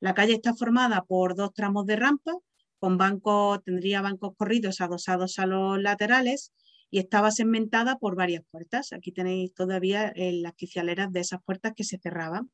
[0.00, 2.32] La calle está formada por dos tramos de rampa,
[2.78, 6.52] con bancos, tendría bancos corridos adosados a los laterales
[6.90, 8.92] y estaba segmentada por varias puertas.
[8.92, 12.50] Aquí tenéis todavía eh, las quicialeras de esas puertas que se cerraban.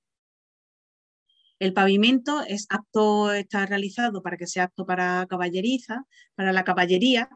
[1.58, 6.04] El pavimento es apto, está realizado para que sea apto para caballeriza,
[6.36, 7.28] para la caballería,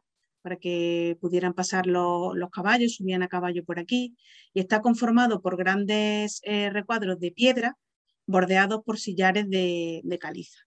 [0.42, 4.16] para que pudieran pasar los, caballos, subían a caballo por aquí,
[4.54, 7.76] y está conformado por grandes eh, recuadros de piedra
[8.26, 10.58] bordeados por sillares de, caliza.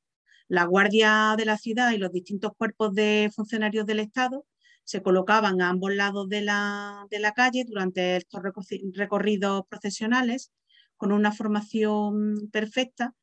[0.47, 4.45] La guardia de la ciudad y los distintos cuerpos de funcionarios del Estado
[4.83, 8.41] se colocaban a ambos lados de la, de la calle durante estos
[8.93, 10.51] recorridos procesionales
[10.97, 13.15] con una formación perfecta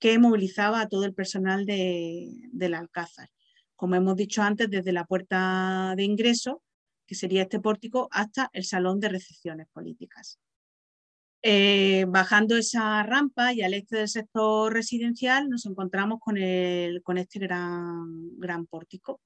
[0.00, 3.28] que movilizaba a todo el personal de, del Alcázar.
[3.76, 6.62] Como hemos dicho antes, desde la puerta de ingreso,
[7.06, 10.40] que sería este pórtico, hasta el salón de recepciones políticas.
[11.42, 17.18] Eh, bajando esa rampa y al este del sector residencial nos encontramos con, el, con
[17.18, 19.20] este gran, gran pórtico.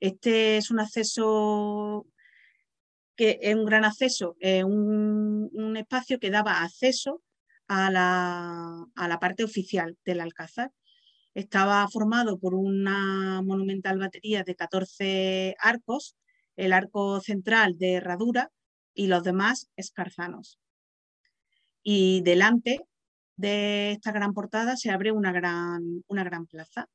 [0.00, 2.06] Este es un acceso
[3.16, 7.22] que es un gran acceso, un, un, espacio que daba acceso
[7.68, 10.72] a la, parte oficial del Alcázar.
[11.34, 16.16] Estaba formado por una monumental batería de 14 arcos,
[16.56, 18.50] el arco central de herradura
[18.94, 20.60] y los demás escarzanos.
[21.82, 22.80] Y delante
[23.36, 26.88] de esta gran portada se abre una gran, una gran plaza.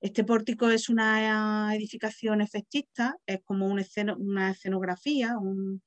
[0.00, 5.82] Este pórtico es una edificación efectista, es como una escenografía, un,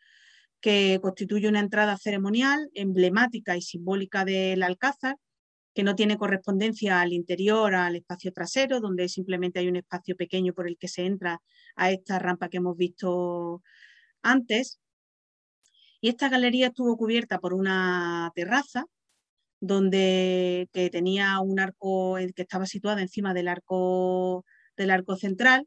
[0.67, 5.15] que constituye una entrada ceremonial emblemática y simbólica del Alcázar,
[5.73, 10.51] que no tiene correspondencia al interior, al espacio trasero, donde simplemente hay un espacio pequeño
[10.51, 11.39] por el que se entra
[11.77, 13.61] a esta rampa que hemos visto
[14.21, 14.81] antes.
[16.01, 18.83] Y esta galería estuvo cubierta por una terraza
[19.61, 24.43] donde que tenía un arco que estaba situada encima del arco
[24.75, 25.65] del arco central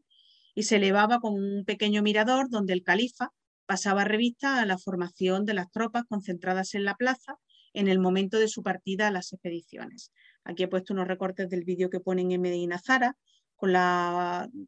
[0.55, 3.32] y se elevaba con un pequeño mirador donde el califa
[3.70, 7.38] pasaba revista a la formación de las tropas concentradas en la plaza
[7.72, 10.10] en el momento de su partida a las expediciones.
[10.42, 13.16] Aquí he puesto unos recortes del vídeo que ponen en Medina Zara,
[13.54, 13.70] con,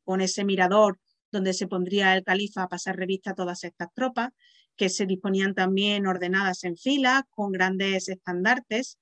[0.05, 1.00] con ese mirador
[1.32, 4.30] donde se pondría el califa a pasar revista a todas estas tropas,
[4.76, 9.00] que se disponían también ordenadas en fila, con grandes estandartes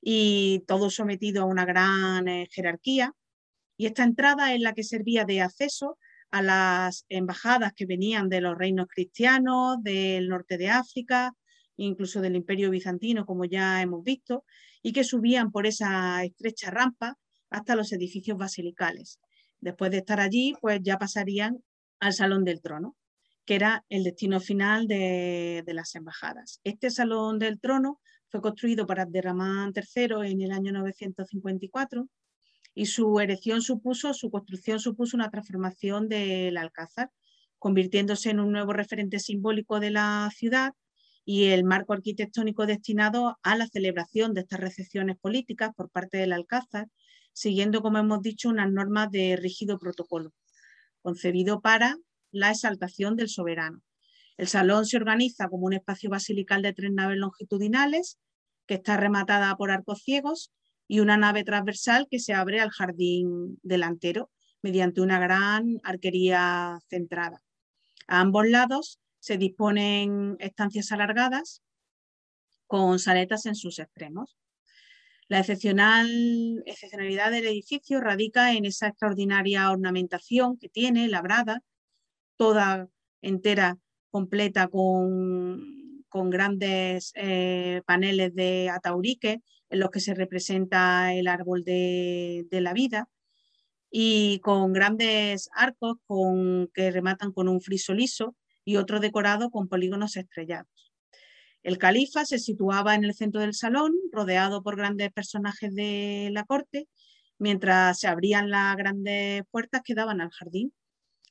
[0.00, 3.14] y todo sometido a una gran eh, jerarquía.
[3.76, 5.98] Y esta entrada es la que servía de acceso
[6.30, 11.32] a las embajadas que venían de los reinos cristianos, del norte de África,
[11.76, 14.44] incluso del Imperio Bizantino, como ya hemos visto,
[14.82, 17.16] y que subían por esa estrecha rampa
[17.50, 19.20] hasta los edificios basilicales.
[19.60, 21.62] Después de estar allí, pues ya pasarían
[22.00, 22.96] al Salón del Trono,
[23.44, 26.60] que era el destino final de, las embajadas.
[26.64, 32.08] Este Salón del Trono fue construido por Abderramán III en el año 954
[32.76, 37.10] y su erección supuso, su construcción supuso una transformación del Alcázar,
[37.58, 40.74] convirtiéndose en un nuevo referente simbólico de la ciudad
[41.24, 46.34] y el marco arquitectónico destinado a la celebración de estas recepciones políticas por parte del
[46.34, 46.88] Alcázar,
[47.32, 50.34] siguiendo, como hemos dicho, unas normas de rígido protocolo,
[51.00, 51.96] concebido para
[52.30, 53.80] la exaltación del soberano.
[54.36, 58.18] El salón se organiza como un espacio basilical de tres naves longitudinales,
[58.66, 60.52] que está rematada por arcos ciegos,
[60.88, 64.30] y una nave transversal que se abre al jardín delantero
[64.62, 67.42] mediante una gran arquería centrada.
[68.08, 71.62] A ambos lados se disponen estancias alargadas
[72.66, 74.36] con saletas en sus extremos.
[75.28, 81.62] La excepcional, excepcionalidad del edificio radica en esa extraordinaria ornamentación que tiene, labrada,
[82.36, 82.88] toda
[83.22, 83.76] entera,
[84.10, 91.64] completa, con, con grandes eh, paneles de ataurique en los que se representa el árbol
[91.64, 93.08] de, la vida
[93.90, 99.68] y con grandes arcos con, que rematan con un friso liso y otro decorado con
[99.68, 100.92] polígonos estrellados.
[101.62, 106.44] El califa se situaba en el centro del salón, rodeado por grandes personajes de la
[106.44, 106.88] corte,
[107.38, 110.72] mientras se abrían las grandes puertas que daban al jardín,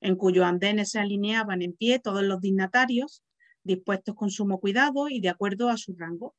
[0.02, 3.24] en cuyo andenes se alineaban en pie todos los dignatarios,
[3.64, 6.36] dispuestos con sumo cuidado y de acuerdo a su rango.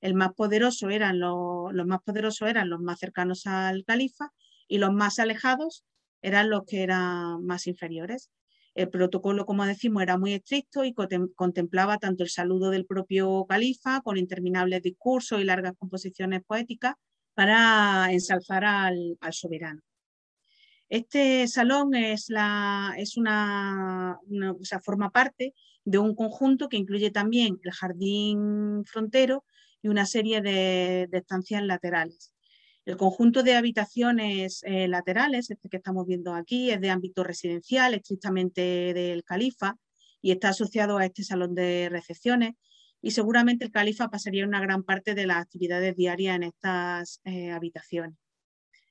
[0.00, 4.32] El más poderoso eran los, los más poderosos eran los más cercanos al califa
[4.68, 5.84] y los más alejados
[6.22, 8.30] eran los que eran más inferiores.
[8.74, 14.00] El protocolo, como decimos, era muy estricto y contemplaba tanto el saludo del propio califa
[14.00, 16.94] con interminables discursos y largas composiciones poéticas
[17.34, 19.80] para ensalzar al, soberano.
[20.88, 24.18] Este salón es, la, es una,
[24.84, 29.44] forma parte de un conjunto que incluye también el jardín frontero
[29.82, 32.32] y una serie de estancias laterales.
[32.86, 37.94] El conjunto de habitaciones eh, laterales, este que estamos viendo aquí, es de ámbito residencial,
[37.94, 39.76] estrictamente del califa,
[40.22, 42.54] y está asociado a este salón de recepciones.
[43.02, 47.50] Y seguramente el califa pasaría una gran parte de las actividades diarias en estas eh,
[47.50, 48.18] habitaciones.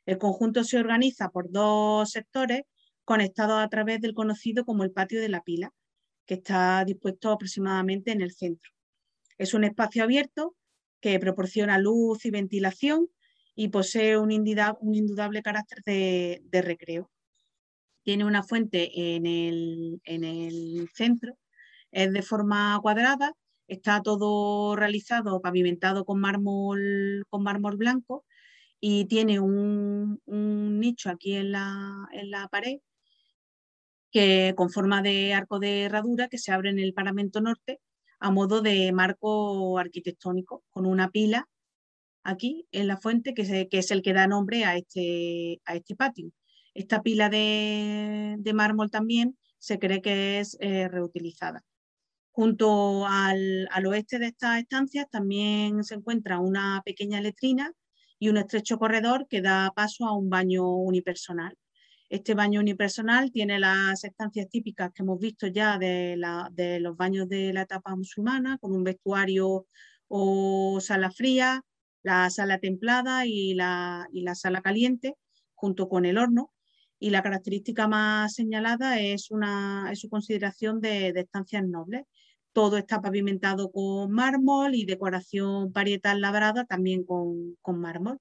[0.05, 2.61] El conjunto se organiza por dos sectores
[3.03, 5.73] conectados a través del conocido como el patio de la pila,
[6.25, 8.71] que está dispuesto aproximadamente en el centro.
[9.37, 10.55] Es un espacio abierto
[11.01, 13.07] que proporciona luz y ventilación
[13.55, 17.09] y posee un, indudable carácter de, recreo.
[18.03, 21.37] Tiene una fuente en el, centro,
[21.91, 23.33] es de forma cuadrada,
[23.67, 28.25] está todo realizado, pavimentado con mármol, con mármol blanco
[28.79, 30.21] y tiene un,
[30.79, 32.79] nicho aquí en la, en la, pared
[34.11, 37.79] que con forma de arco de herradura que se abre en el paramento norte
[38.19, 41.47] a modo de marco arquitectónico con una pila
[42.23, 46.31] aquí en la fuente, que, es el que da nombre a este, a este patio.
[46.73, 51.63] Esta pila de, mármol también se cree que es eh, reutilizada.
[52.31, 57.73] Junto al, oeste de estas estancias también se encuentra una pequeña letrina
[58.17, 61.57] y un estrecho corredor que da paso a un baño unipersonal.
[62.09, 66.19] Este baño unipersonal tiene las estancias típicas que hemos visto ya de,
[66.51, 69.67] de los baños de la etapa musulmana, con un vestuario
[70.07, 71.63] o sala fría,
[72.03, 75.15] la sala templada y la, sala caliente
[75.53, 76.51] junto con el horno.
[76.99, 82.03] Y la característica más señalada es, una, su consideración de, estancias nobles.
[82.51, 88.19] Todo está pavimentado con mármol y decoración parietal labrada también con, mármol.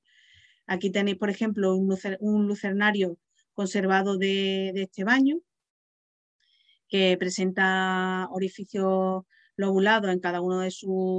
[0.66, 3.18] Aquí tenéis, por ejemplo, un, lucernario
[3.58, 5.40] conservado de, de, este baño
[6.88, 9.24] que presenta orificios
[9.56, 10.72] lobulado en cada uno de,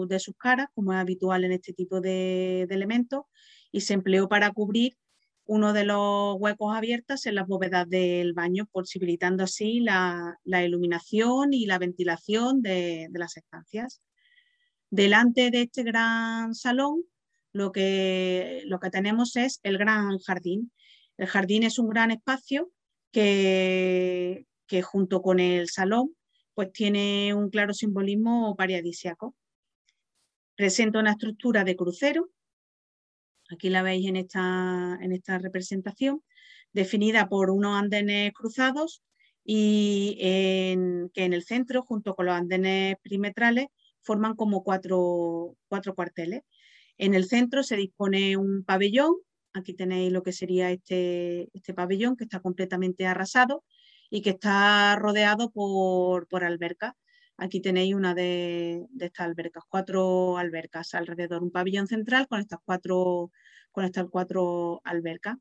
[0.07, 3.23] de, sus caras, como es habitual en este tipo de, elementos,
[3.73, 4.97] y se empleó para cubrir
[5.43, 11.65] uno de los huecos abiertos en las bóvedas del baño, posibilitando así la, iluminación y
[11.65, 14.01] la ventilación de, las estancias.
[14.89, 17.03] Delante de este gran salón,
[17.51, 20.71] lo que, lo que tenemos es el gran jardín.
[21.19, 22.71] El jardín es un gran espacio
[23.11, 24.45] que,
[24.83, 26.15] junto con el salón
[26.53, 29.35] pues tiene un claro simbolismo paradisiaco.
[30.55, 32.29] Presenta una estructura de crucero,
[33.49, 36.23] aquí la veis en esta, en esta representación,
[36.71, 39.03] definida por unos andenes cruzados
[39.43, 40.15] y
[41.13, 43.67] que en el centro, junto con los andenes perimetrales,
[44.01, 46.43] forman como cuatro, cuatro cuarteles.
[46.97, 49.15] En el centro se dispone un pabellón,
[49.53, 53.63] aquí tenéis lo que sería este, este pabellón que está completamente arrasado
[54.09, 56.93] y que está rodeado por, por albercas.
[57.37, 63.31] Aquí tenéis una de, estas albercas, cuatro albercas alrededor, un pabellón central con estas cuatro,
[63.71, 65.37] con estas cuatro albercas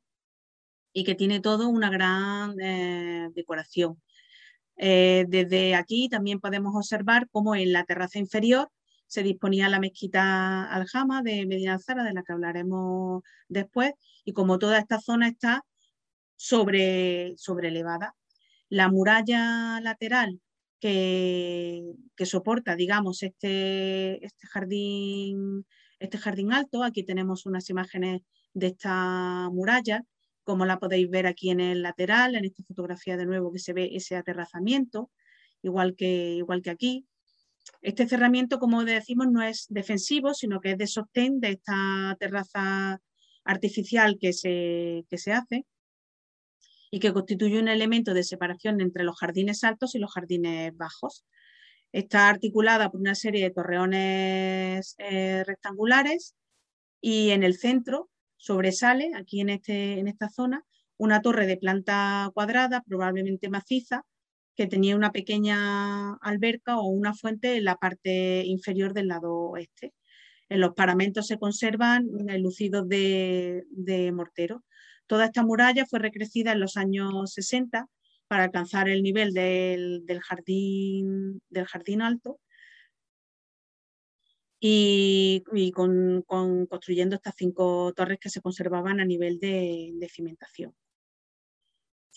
[0.92, 4.00] y que tiene todo una gran eh, decoración.
[4.76, 8.70] Eh, desde aquí también podemos observar cómo en la terraza inferior
[9.08, 13.92] se disponía la mezquita Aljama de Medina Zara, de la que hablaremos después,
[14.24, 15.64] y como toda esta zona está
[16.36, 18.14] sobre, sobre elevada.
[18.68, 20.40] La muralla lateral
[20.78, 21.82] que,
[22.16, 25.66] que soporta, digamos, este, este, jardín,
[25.98, 30.04] este jardín alto, aquí tenemos unas imágenes de esta muralla,
[30.44, 33.72] como la podéis ver aquí en el lateral, en esta fotografía de nuevo que se
[33.72, 35.10] ve ese aterrazamiento,
[35.62, 37.06] igual que, igual que aquí.
[37.82, 43.00] Este cerramiento, como decimos, no es defensivo, sino que es de sostén de esta terraza
[43.44, 45.66] artificial que se, que se hace
[46.90, 51.24] y que constituye un elemento de separación entre los jardines altos y los jardines bajos.
[51.92, 56.34] Está articulada por una serie de torreones eh, rectangulares
[57.00, 60.64] y en el centro sobresale, aquí en, este, en esta zona,
[60.96, 64.04] una torre de planta cuadrada, probablemente maciza,
[64.58, 69.94] que tenía una pequeña alberca o una fuente en la parte inferior del lado oeste.
[70.48, 72.08] En los paramentos se conservan
[72.40, 73.62] lucidos de,
[74.12, 74.64] mortero.
[75.06, 77.86] Toda esta muralla fue recrecida en los años 60
[78.26, 81.40] para alcanzar el nivel del, jardín,
[82.02, 82.40] alto
[84.58, 86.24] y, con,
[86.68, 90.74] construyendo estas cinco torres que se conservaban a nivel de, cimentación.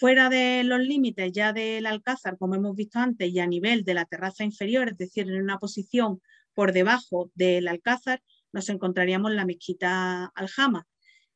[0.01, 3.93] Fuera de los límites ya del alcázar, como hemos visto antes, y a nivel de
[3.93, 6.23] la terraza inferior, es decir, en una posición
[6.55, 10.87] por debajo del alcázar, nos encontraríamos la mezquita Aljama,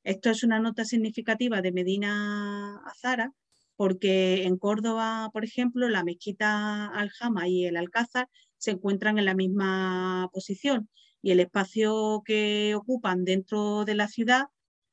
[0.03, 3.33] esto es una nota significativa de Medina Azara,
[3.75, 9.35] porque en Córdoba, por ejemplo, la mezquita Aljama y el Alcázar se encuentran en la
[9.35, 10.89] misma posición
[11.21, 14.45] y el espacio que ocupan dentro de la ciudad,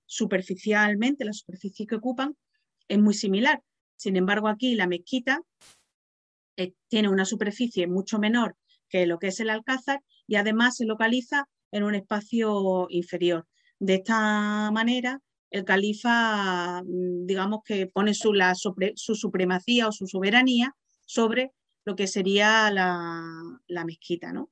[0.04, 2.36] superficialmente, la superficie que ocupan,
[2.88, 3.62] es muy similar.
[3.96, 5.40] Sin embargo, aquí la mezquita
[6.56, 8.56] eh, tiene una superficie mucho menor
[8.88, 13.46] que lo que es el Alcázar y además se localiza en un espacio inferior.
[13.78, 15.20] De esta manera,
[15.50, 18.32] el califa, mm, digamos que pone su,
[18.94, 20.76] su supremacía o su soberanía
[21.06, 21.52] sobre
[21.84, 24.32] lo que sería la, mezquita.
[24.32, 24.50] ¿no?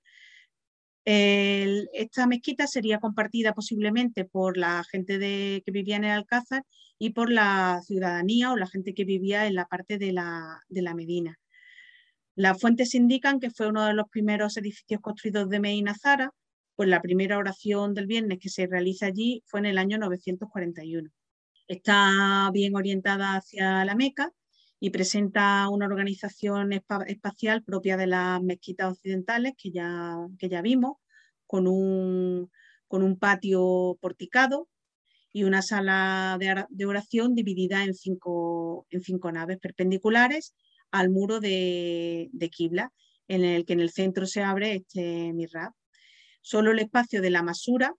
[1.05, 6.65] Esta mezquita sería compartida posiblemente por la gente de, que vivía en el Alcázar
[6.99, 10.83] y por la ciudadanía o la gente que vivía en la parte de la, de
[10.83, 11.39] la Medina.
[12.35, 16.33] Las fuentes indican que fue uno de los primeros edificios construidos de Medina Zara,
[16.77, 21.11] pues la primera oración del viernes que se realiza allí fue en el año 941.
[21.69, 24.33] Está bien orientada hacia la Meca
[24.81, 30.97] y presenta una organización espacial propia de las mezquitas occidentales que ya, que ya vimos,
[31.47, 32.51] con un,
[32.89, 34.69] con un patio porticado
[35.33, 40.55] y una sala de, oración dividida en cinco, en cinco, naves perpendiculares
[40.91, 42.93] al muro de, de Qibla,
[43.29, 45.73] en el que en el centro se abre este mihrab.
[46.41, 47.95] Solo el espacio de la masura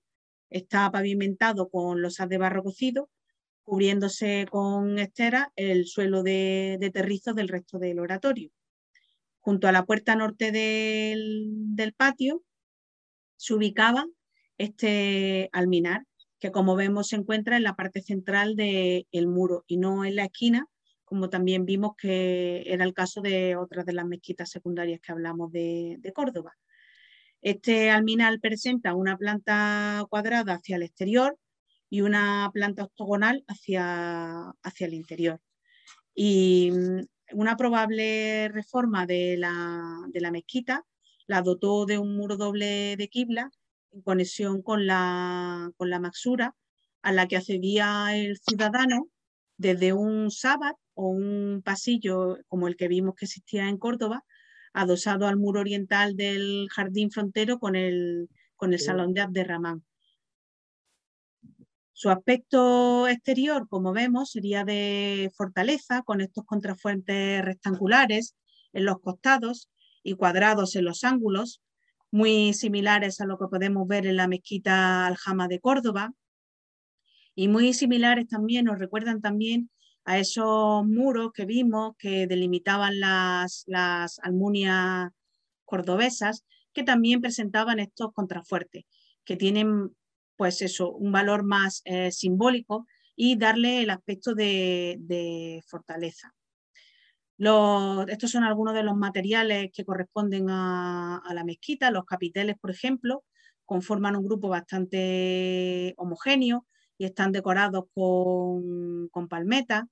[0.49, 3.09] está pavimentado con losas de barro cocido,
[3.63, 8.51] cubriéndose con estera el suelo de, de terrizos del resto del oratorio.
[9.39, 12.43] Junto a la puerta norte del, patio
[13.37, 14.05] se ubicaba
[14.57, 16.05] este alminar,
[16.39, 20.25] que como vemos se encuentra en la parte central del muro y no en la
[20.25, 20.67] esquina,
[21.05, 25.51] como también vimos que era el caso de otras de las mezquitas secundarias que hablamos
[25.51, 26.55] de Córdoba.
[27.41, 31.35] Este alminal presenta una planta cuadrada hacia el exterior
[31.91, 35.41] y una planta octogonal hacia, hacia el interior.
[36.15, 37.01] Y mm,
[37.33, 40.85] una probable reforma de la, de la mezquita
[41.27, 43.51] la dotó de un muro doble de quibla
[43.91, 46.55] en conexión con la, con la maxura
[47.01, 49.09] a la que accedía el ciudadano
[49.57, 54.23] desde un sábado o un pasillo como el que vimos que existía en Córdoba
[54.71, 59.83] adosado al muro oriental del jardín frontero con el, con el salón de Abderramán.
[62.01, 68.35] Su aspecto exterior, como vemos, sería de fortaleza, con estos contrafuentes rectangulares
[68.73, 69.69] en los costados
[70.01, 71.61] y cuadrados en los ángulos,
[72.09, 76.11] muy similares a lo que podemos ver en la mezquita Aljama de Córdoba,
[77.35, 79.69] y muy similares también, nos recuerdan también
[80.03, 85.11] a esos muros que vimos que delimitaban las, las almunias
[85.65, 88.85] cordobesas, que también presentaban estos contrafuertes,
[89.23, 89.95] que tienen
[90.35, 96.33] pues eso, un valor más eh, simbólico y darle el aspecto de, fortaleza.
[98.07, 101.91] estos son algunos de los materiales que corresponden a, la mezquita.
[101.91, 103.23] Los capiteles, por ejemplo,
[103.65, 106.65] conforman un grupo bastante homogéneo
[106.97, 109.83] y están decorados con, palmetas.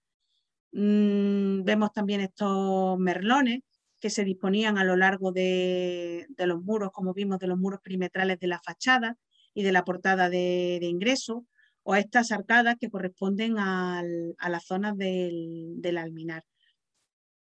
[0.71, 3.61] Mm, vemos también estos merlones
[3.99, 8.39] que se disponían a lo largo de, los muros, como vimos, de los muros perimetrales
[8.39, 9.17] de la fachada
[9.53, 11.45] y de la portada de, ingreso,
[11.83, 14.03] o estas arcadas que corresponden a
[14.49, 16.43] las zonas del, alminar.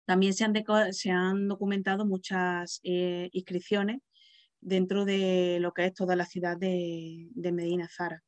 [0.07, 0.55] También se han,
[0.93, 4.01] se han documentado muchas eh, inscripciones
[4.61, 8.23] dentro de lo que es toda la ciudad de, Medina Zara.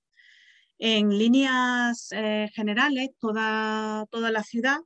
[0.78, 4.78] En líneas eh, generales, toda, toda la ciudad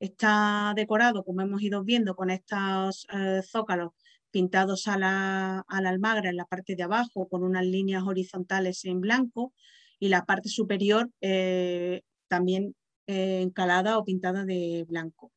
[0.00, 3.92] Está decorado, como hemos ido viendo, con estos eh, zócalos
[4.38, 9.52] pintados a la, almagra en la parte de abajo con unas líneas horizontales en blanco
[9.98, 12.76] y la parte superior eh, también
[13.08, 15.32] eh, encalada o pintada de blanco.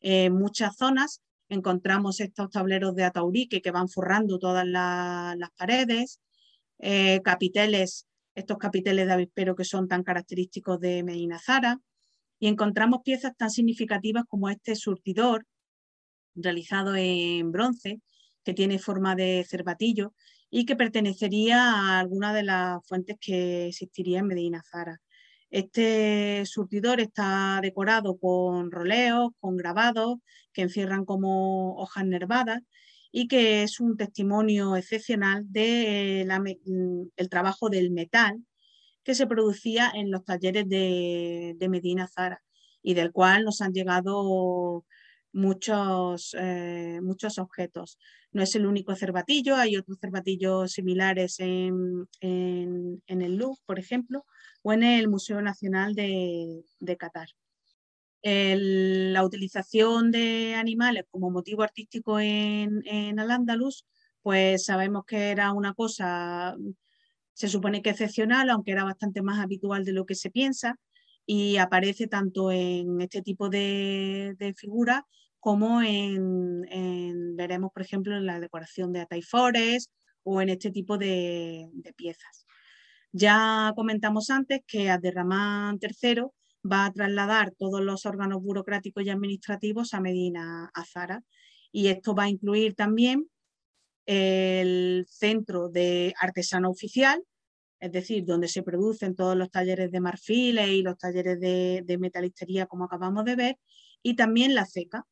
[0.00, 6.18] En muchas zonas encontramos estos tableros de ataurique que van forrando todas las paredes,
[7.22, 11.78] capiteles, estos capiteles de avispero que son tan característicos de Medina Zara,
[12.38, 15.44] y encontramos piezas tan significativas como este surtidor
[16.34, 18.00] realizado en bronce
[18.46, 20.14] que tiene forma de cervatillo
[20.50, 25.00] y que pertenecería a alguna de las fuentes que existiría en Medina Zara.
[25.50, 30.18] Este surtidor está decorado con roleos, con grabados
[30.52, 32.62] que encierran como hojas nervadas
[33.10, 36.28] y que es un testimonio excepcional del
[37.28, 38.44] trabajo del metal
[39.02, 42.40] que se producía en los talleres de, Medina Zara
[42.80, 44.84] y del cual nos han llegado
[45.32, 47.98] muchos, eh, muchos objetos.
[48.36, 54.26] No es el único cervatillo, hay otros cervatillos similares en, el Louvre, por ejemplo,
[54.60, 56.62] o en el Museo Nacional de,
[56.98, 57.28] Qatar.
[58.22, 63.86] la utilización de animales como motivo artístico en, en Al-Ándalus,
[64.20, 66.54] pues sabemos que era una cosa
[67.32, 70.78] se supone que excepcional, aunque era bastante más habitual de lo que se piensa,
[71.24, 75.04] y aparece tanto en este tipo de, figuras
[75.46, 75.78] como
[77.36, 79.92] veremos, por ejemplo, en la decoración de Ataifores
[80.24, 82.46] o en este tipo de, piezas.
[83.12, 86.22] Ya comentamos antes que Abderramán III
[86.68, 91.22] va a trasladar todos los órganos burocráticos y administrativos a Medina Azara
[91.70, 93.30] y esto va a incluir también
[94.04, 97.22] el centro de artesano oficial,
[97.78, 102.66] es decir, donde se producen todos los talleres de marfiles y los talleres de, metalistería,
[102.66, 103.58] como acabamos de ver,
[104.02, 105.06] y también la ceca,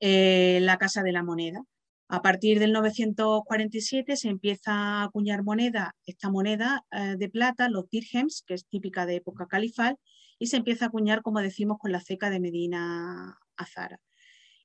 [0.00, 1.62] eh, la Casa de la Moneda.
[2.08, 7.90] A partir del 947 se empieza a acuñar moneda, esta moneda eh, de plata, los
[7.90, 9.96] dirhems, que es típica de época califal,
[10.38, 14.00] y se empieza a acuñar, como decimos, con la ceca de Medina Azara.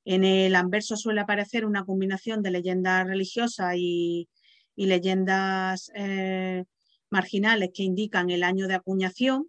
[0.06, 4.30] En el anverso suele aparecer una combinación de leyendas religiosas y,
[4.76, 6.64] leyendas eh,
[7.10, 9.48] marginales que indican el año de acuñación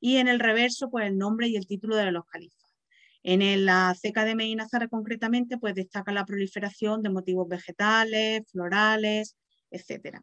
[0.00, 2.57] y en el reverso pues el nombre y el título de los califas.
[3.30, 9.36] En la ceca de Medina Zara concretamente pues destaca la proliferación de motivos vegetales, florales,
[9.70, 10.20] etc.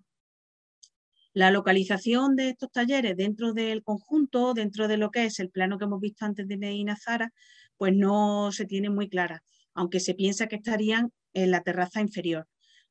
[1.34, 5.78] La localización de estos talleres dentro del conjunto, dentro de lo que es el plano
[5.78, 7.32] que hemos visto antes de Medina Zara,
[7.78, 9.44] pues no se tiene muy clara
[9.76, 12.48] aunque se piensa que estarían en la terraza inferior,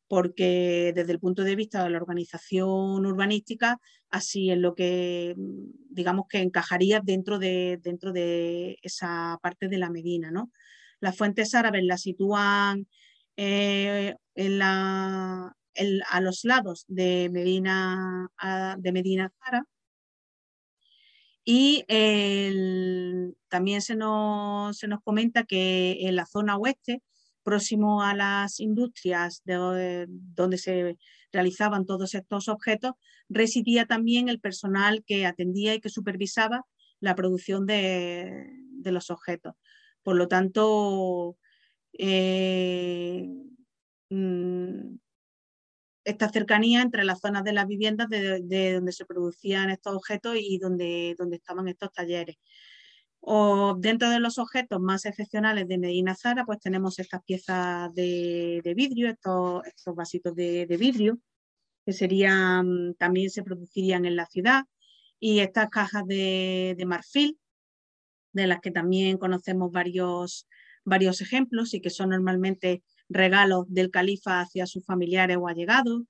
[0.08, 3.80] porque desde el punto de vista de la organización urbanística,
[4.10, 5.34] así es lo que
[5.90, 10.30] digamos que encajaría dentro de, dentro de esa parte de la Medina.
[10.30, 10.50] ¿no?
[11.00, 12.86] Las fuentes árabes las sitúan
[13.36, 15.56] eh, la,
[16.10, 18.28] a los lados de Medina,
[18.78, 19.66] de Medina Zara,
[21.44, 21.84] y
[23.48, 27.02] también se nos, comenta que en la zona oeste,
[27.44, 30.96] próximo a las industrias de, donde se
[31.32, 32.92] realizaban todos estos objetos,
[33.28, 36.64] residía también el personal que atendía y que supervisaba
[37.00, 38.46] la producción de,
[38.84, 39.54] los objetos.
[40.02, 41.36] Por lo tanto,
[41.92, 43.28] eh,
[44.10, 44.96] mm,
[46.04, 50.58] esta cercanía entre las zonas de las viviendas de, donde se producían estos objetos y
[50.58, 52.36] donde, donde estaban estos talleres.
[53.26, 58.60] O dentro de los objetos más excepcionales de Medina Zara, pues tenemos estas piezas de,
[58.76, 59.62] vidrio, estos,
[59.96, 61.18] vasitos de, vidrio,
[61.86, 64.64] que serían, también se producirían en la ciudad,
[65.18, 67.38] y estas cajas de, marfil,
[68.34, 70.46] de las que también conocemos varios,
[70.84, 76.02] varios ejemplos y que son normalmente regalos del califa hacia sus familiares o allegados,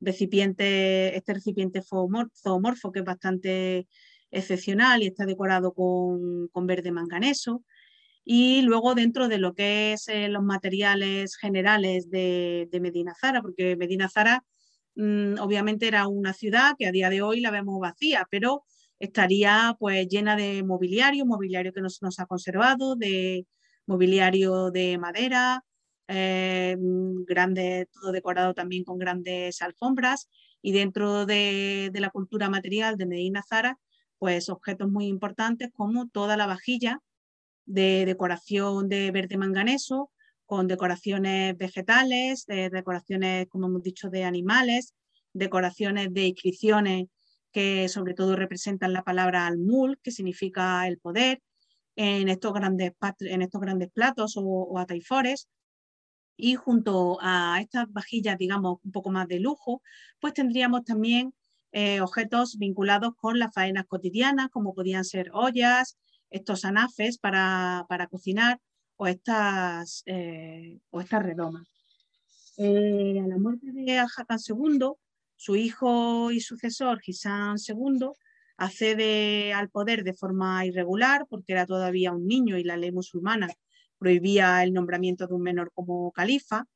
[0.00, 3.88] recipiente, este recipiente zoomorfo que es bastante
[4.32, 7.64] excepcional y está decorado con, verde manganeso.
[8.24, 13.76] Y luego dentro de lo que es eh, los materiales generales de, Medina Zara, porque
[13.76, 14.44] Medina Zara
[14.96, 18.64] mm, obviamente era una ciudad que a día de hoy la vemos vacía, pero
[18.98, 23.46] estaría pues llena de mobiliario, mobiliario que nos, nos ha conservado, de
[23.86, 25.64] mobiliario de madera,
[26.08, 30.28] eh, grande, todo decorado también con grandes alfombras
[30.60, 33.78] y dentro de, la cultura material de Medina Zara,
[34.22, 37.00] pues objetos muy importantes como toda la vajilla
[37.66, 40.12] de decoración de verde manganeso,
[40.46, 44.94] con decoraciones vegetales, decoraciones, como hemos dicho, de animales,
[45.32, 47.06] decoraciones de inscripciones
[47.50, 51.42] que sobre todo representan la palabra almul, que significa el poder,
[51.96, 55.48] en estos grandes, en estos grandes platos o, o ataifores,
[56.36, 59.82] y junto a estas vajillas, digamos, un poco más de lujo,
[60.20, 61.34] pues tendríamos también
[61.72, 65.98] eh, objetos vinculados con las faenas cotidianas, como podían ser ollas,
[66.30, 68.60] estos anafes para, cocinar
[68.96, 71.66] o estas, eh, o estas redomas.
[72.58, 74.92] Eh, a la muerte de al II,
[75.36, 78.10] su hijo y sucesor, Gisán II,
[78.58, 83.48] accede al poder de forma irregular porque era todavía un niño y la ley musulmana
[83.98, 86.66] prohibía el nombramiento de un menor como califa,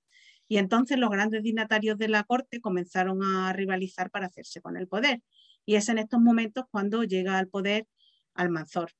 [0.48, 4.86] y entonces los grandes dignatarios de la corte comenzaron a rivalizar para hacerse con el
[4.86, 5.22] poder.
[5.64, 7.86] Y es en estos momentos cuando llega al poder
[8.34, 8.92] Almanzor,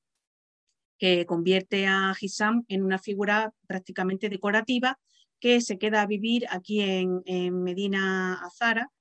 [0.97, 4.99] que convierte a Hisam en una figura prácticamente decorativa
[5.39, 8.91] que se queda a vivir aquí en, Medina Azara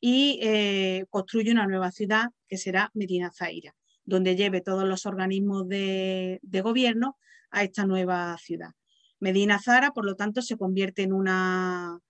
[0.00, 3.74] y eh, construye una nueva ciudad que será Medina Zaira,
[4.04, 7.18] donde lleve todos los organismos de gobierno
[7.50, 8.70] a esta nueva ciudad.
[9.22, 12.00] Medina Zara, por lo tanto, se convierte en una,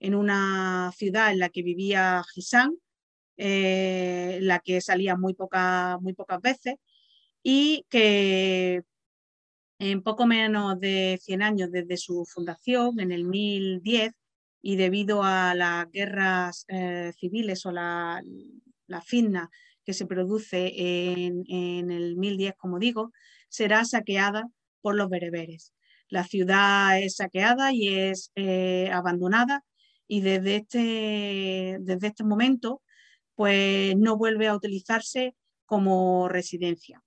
[0.00, 2.76] en una ciudad en la que vivía Gisán,
[3.38, 6.74] eh, la que salía muy, poca, muy pocas veces
[7.42, 8.82] y que
[9.78, 14.12] en poco menos de 100 años desde su fundación, en el 1010,
[14.60, 18.22] y debido a las guerras eh, civiles o la,
[18.88, 19.02] la
[19.84, 23.12] que se produce en, en, el 1010, como digo,
[23.48, 24.50] será saqueada
[24.82, 25.72] por los bereberes.
[26.08, 29.64] La ciudad es saqueada y es eh, abandonada
[30.06, 32.82] y desde este, desde este momento
[33.34, 35.34] pues no vuelve a utilizarse
[35.66, 37.02] como residencia.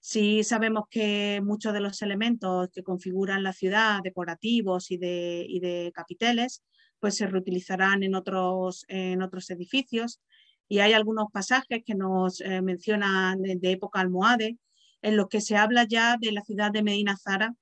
[0.00, 5.92] Sí sabemos que muchos de los elementos que configuran la ciudad, decorativos y de, de
[5.94, 6.62] capiteles,
[7.00, 10.20] pues se reutilizarán en otros, en otros edificios
[10.68, 14.58] y hay algunos pasajes que nos eh, mencionan de, de, época almohade
[15.02, 17.54] en los que se habla ya de la ciudad de Medina Zara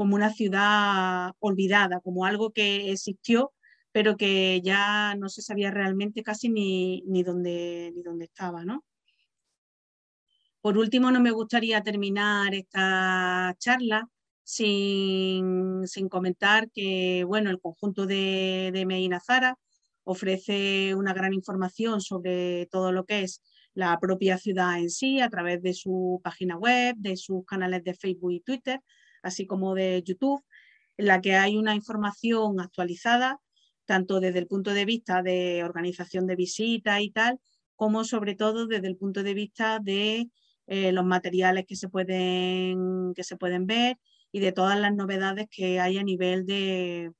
[0.00, 3.52] como una ciudad olvidada, como algo que existió,
[3.92, 8.64] pero que ya no se sabía realmente casi ni, ni, dónde, ni dónde estaba.
[8.64, 8.82] ¿no?
[10.62, 14.08] Por último, no me gustaría terminar esta charla
[14.42, 19.58] sin, comentar que bueno, el conjunto de, de Medina Zara
[20.04, 23.42] ofrece una gran información sobre todo lo que es
[23.74, 27.92] la propia ciudad en sí a través de su página web, de sus canales de
[27.92, 28.80] Facebook y Twitter,
[29.22, 30.44] así como de YouTube,
[30.96, 33.40] en la que hay una información actualizada,
[33.86, 37.40] tanto desde el punto de vista de organización de visitas y tal,
[37.74, 40.30] como sobre todo desde el punto de vista de
[40.66, 43.98] eh, los materiales que se, pueden, que se pueden ver
[44.30, 47.12] y de todas las novedades que hay a nivel de,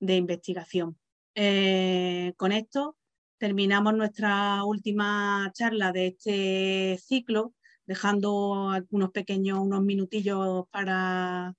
[0.00, 0.98] investigación.
[1.34, 2.96] Eh, con esto
[3.38, 7.54] terminamos nuestra última charla de este ciclo,
[7.86, 11.54] dejando algunos pequeños, unos minutillos para,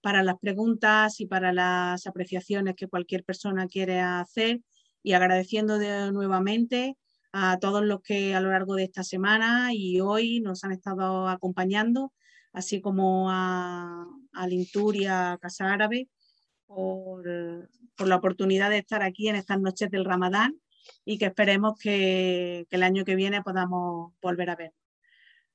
[0.00, 4.60] para las preguntas y para las apreciaciones que cualquier persona quiere hacer
[5.02, 5.78] y agradeciendo
[6.12, 6.96] nuevamente
[7.32, 11.28] a todos los que a lo largo de esta semana y hoy nos han estado
[11.28, 12.12] acompañando,
[12.52, 16.08] así como a, al Intur y a Casa Árabe,
[16.66, 17.24] por,
[17.96, 20.60] por la oportunidad de estar aquí en estas noches del Ramadán
[21.04, 24.72] y que esperemos que, el año que viene podamos volver a ver.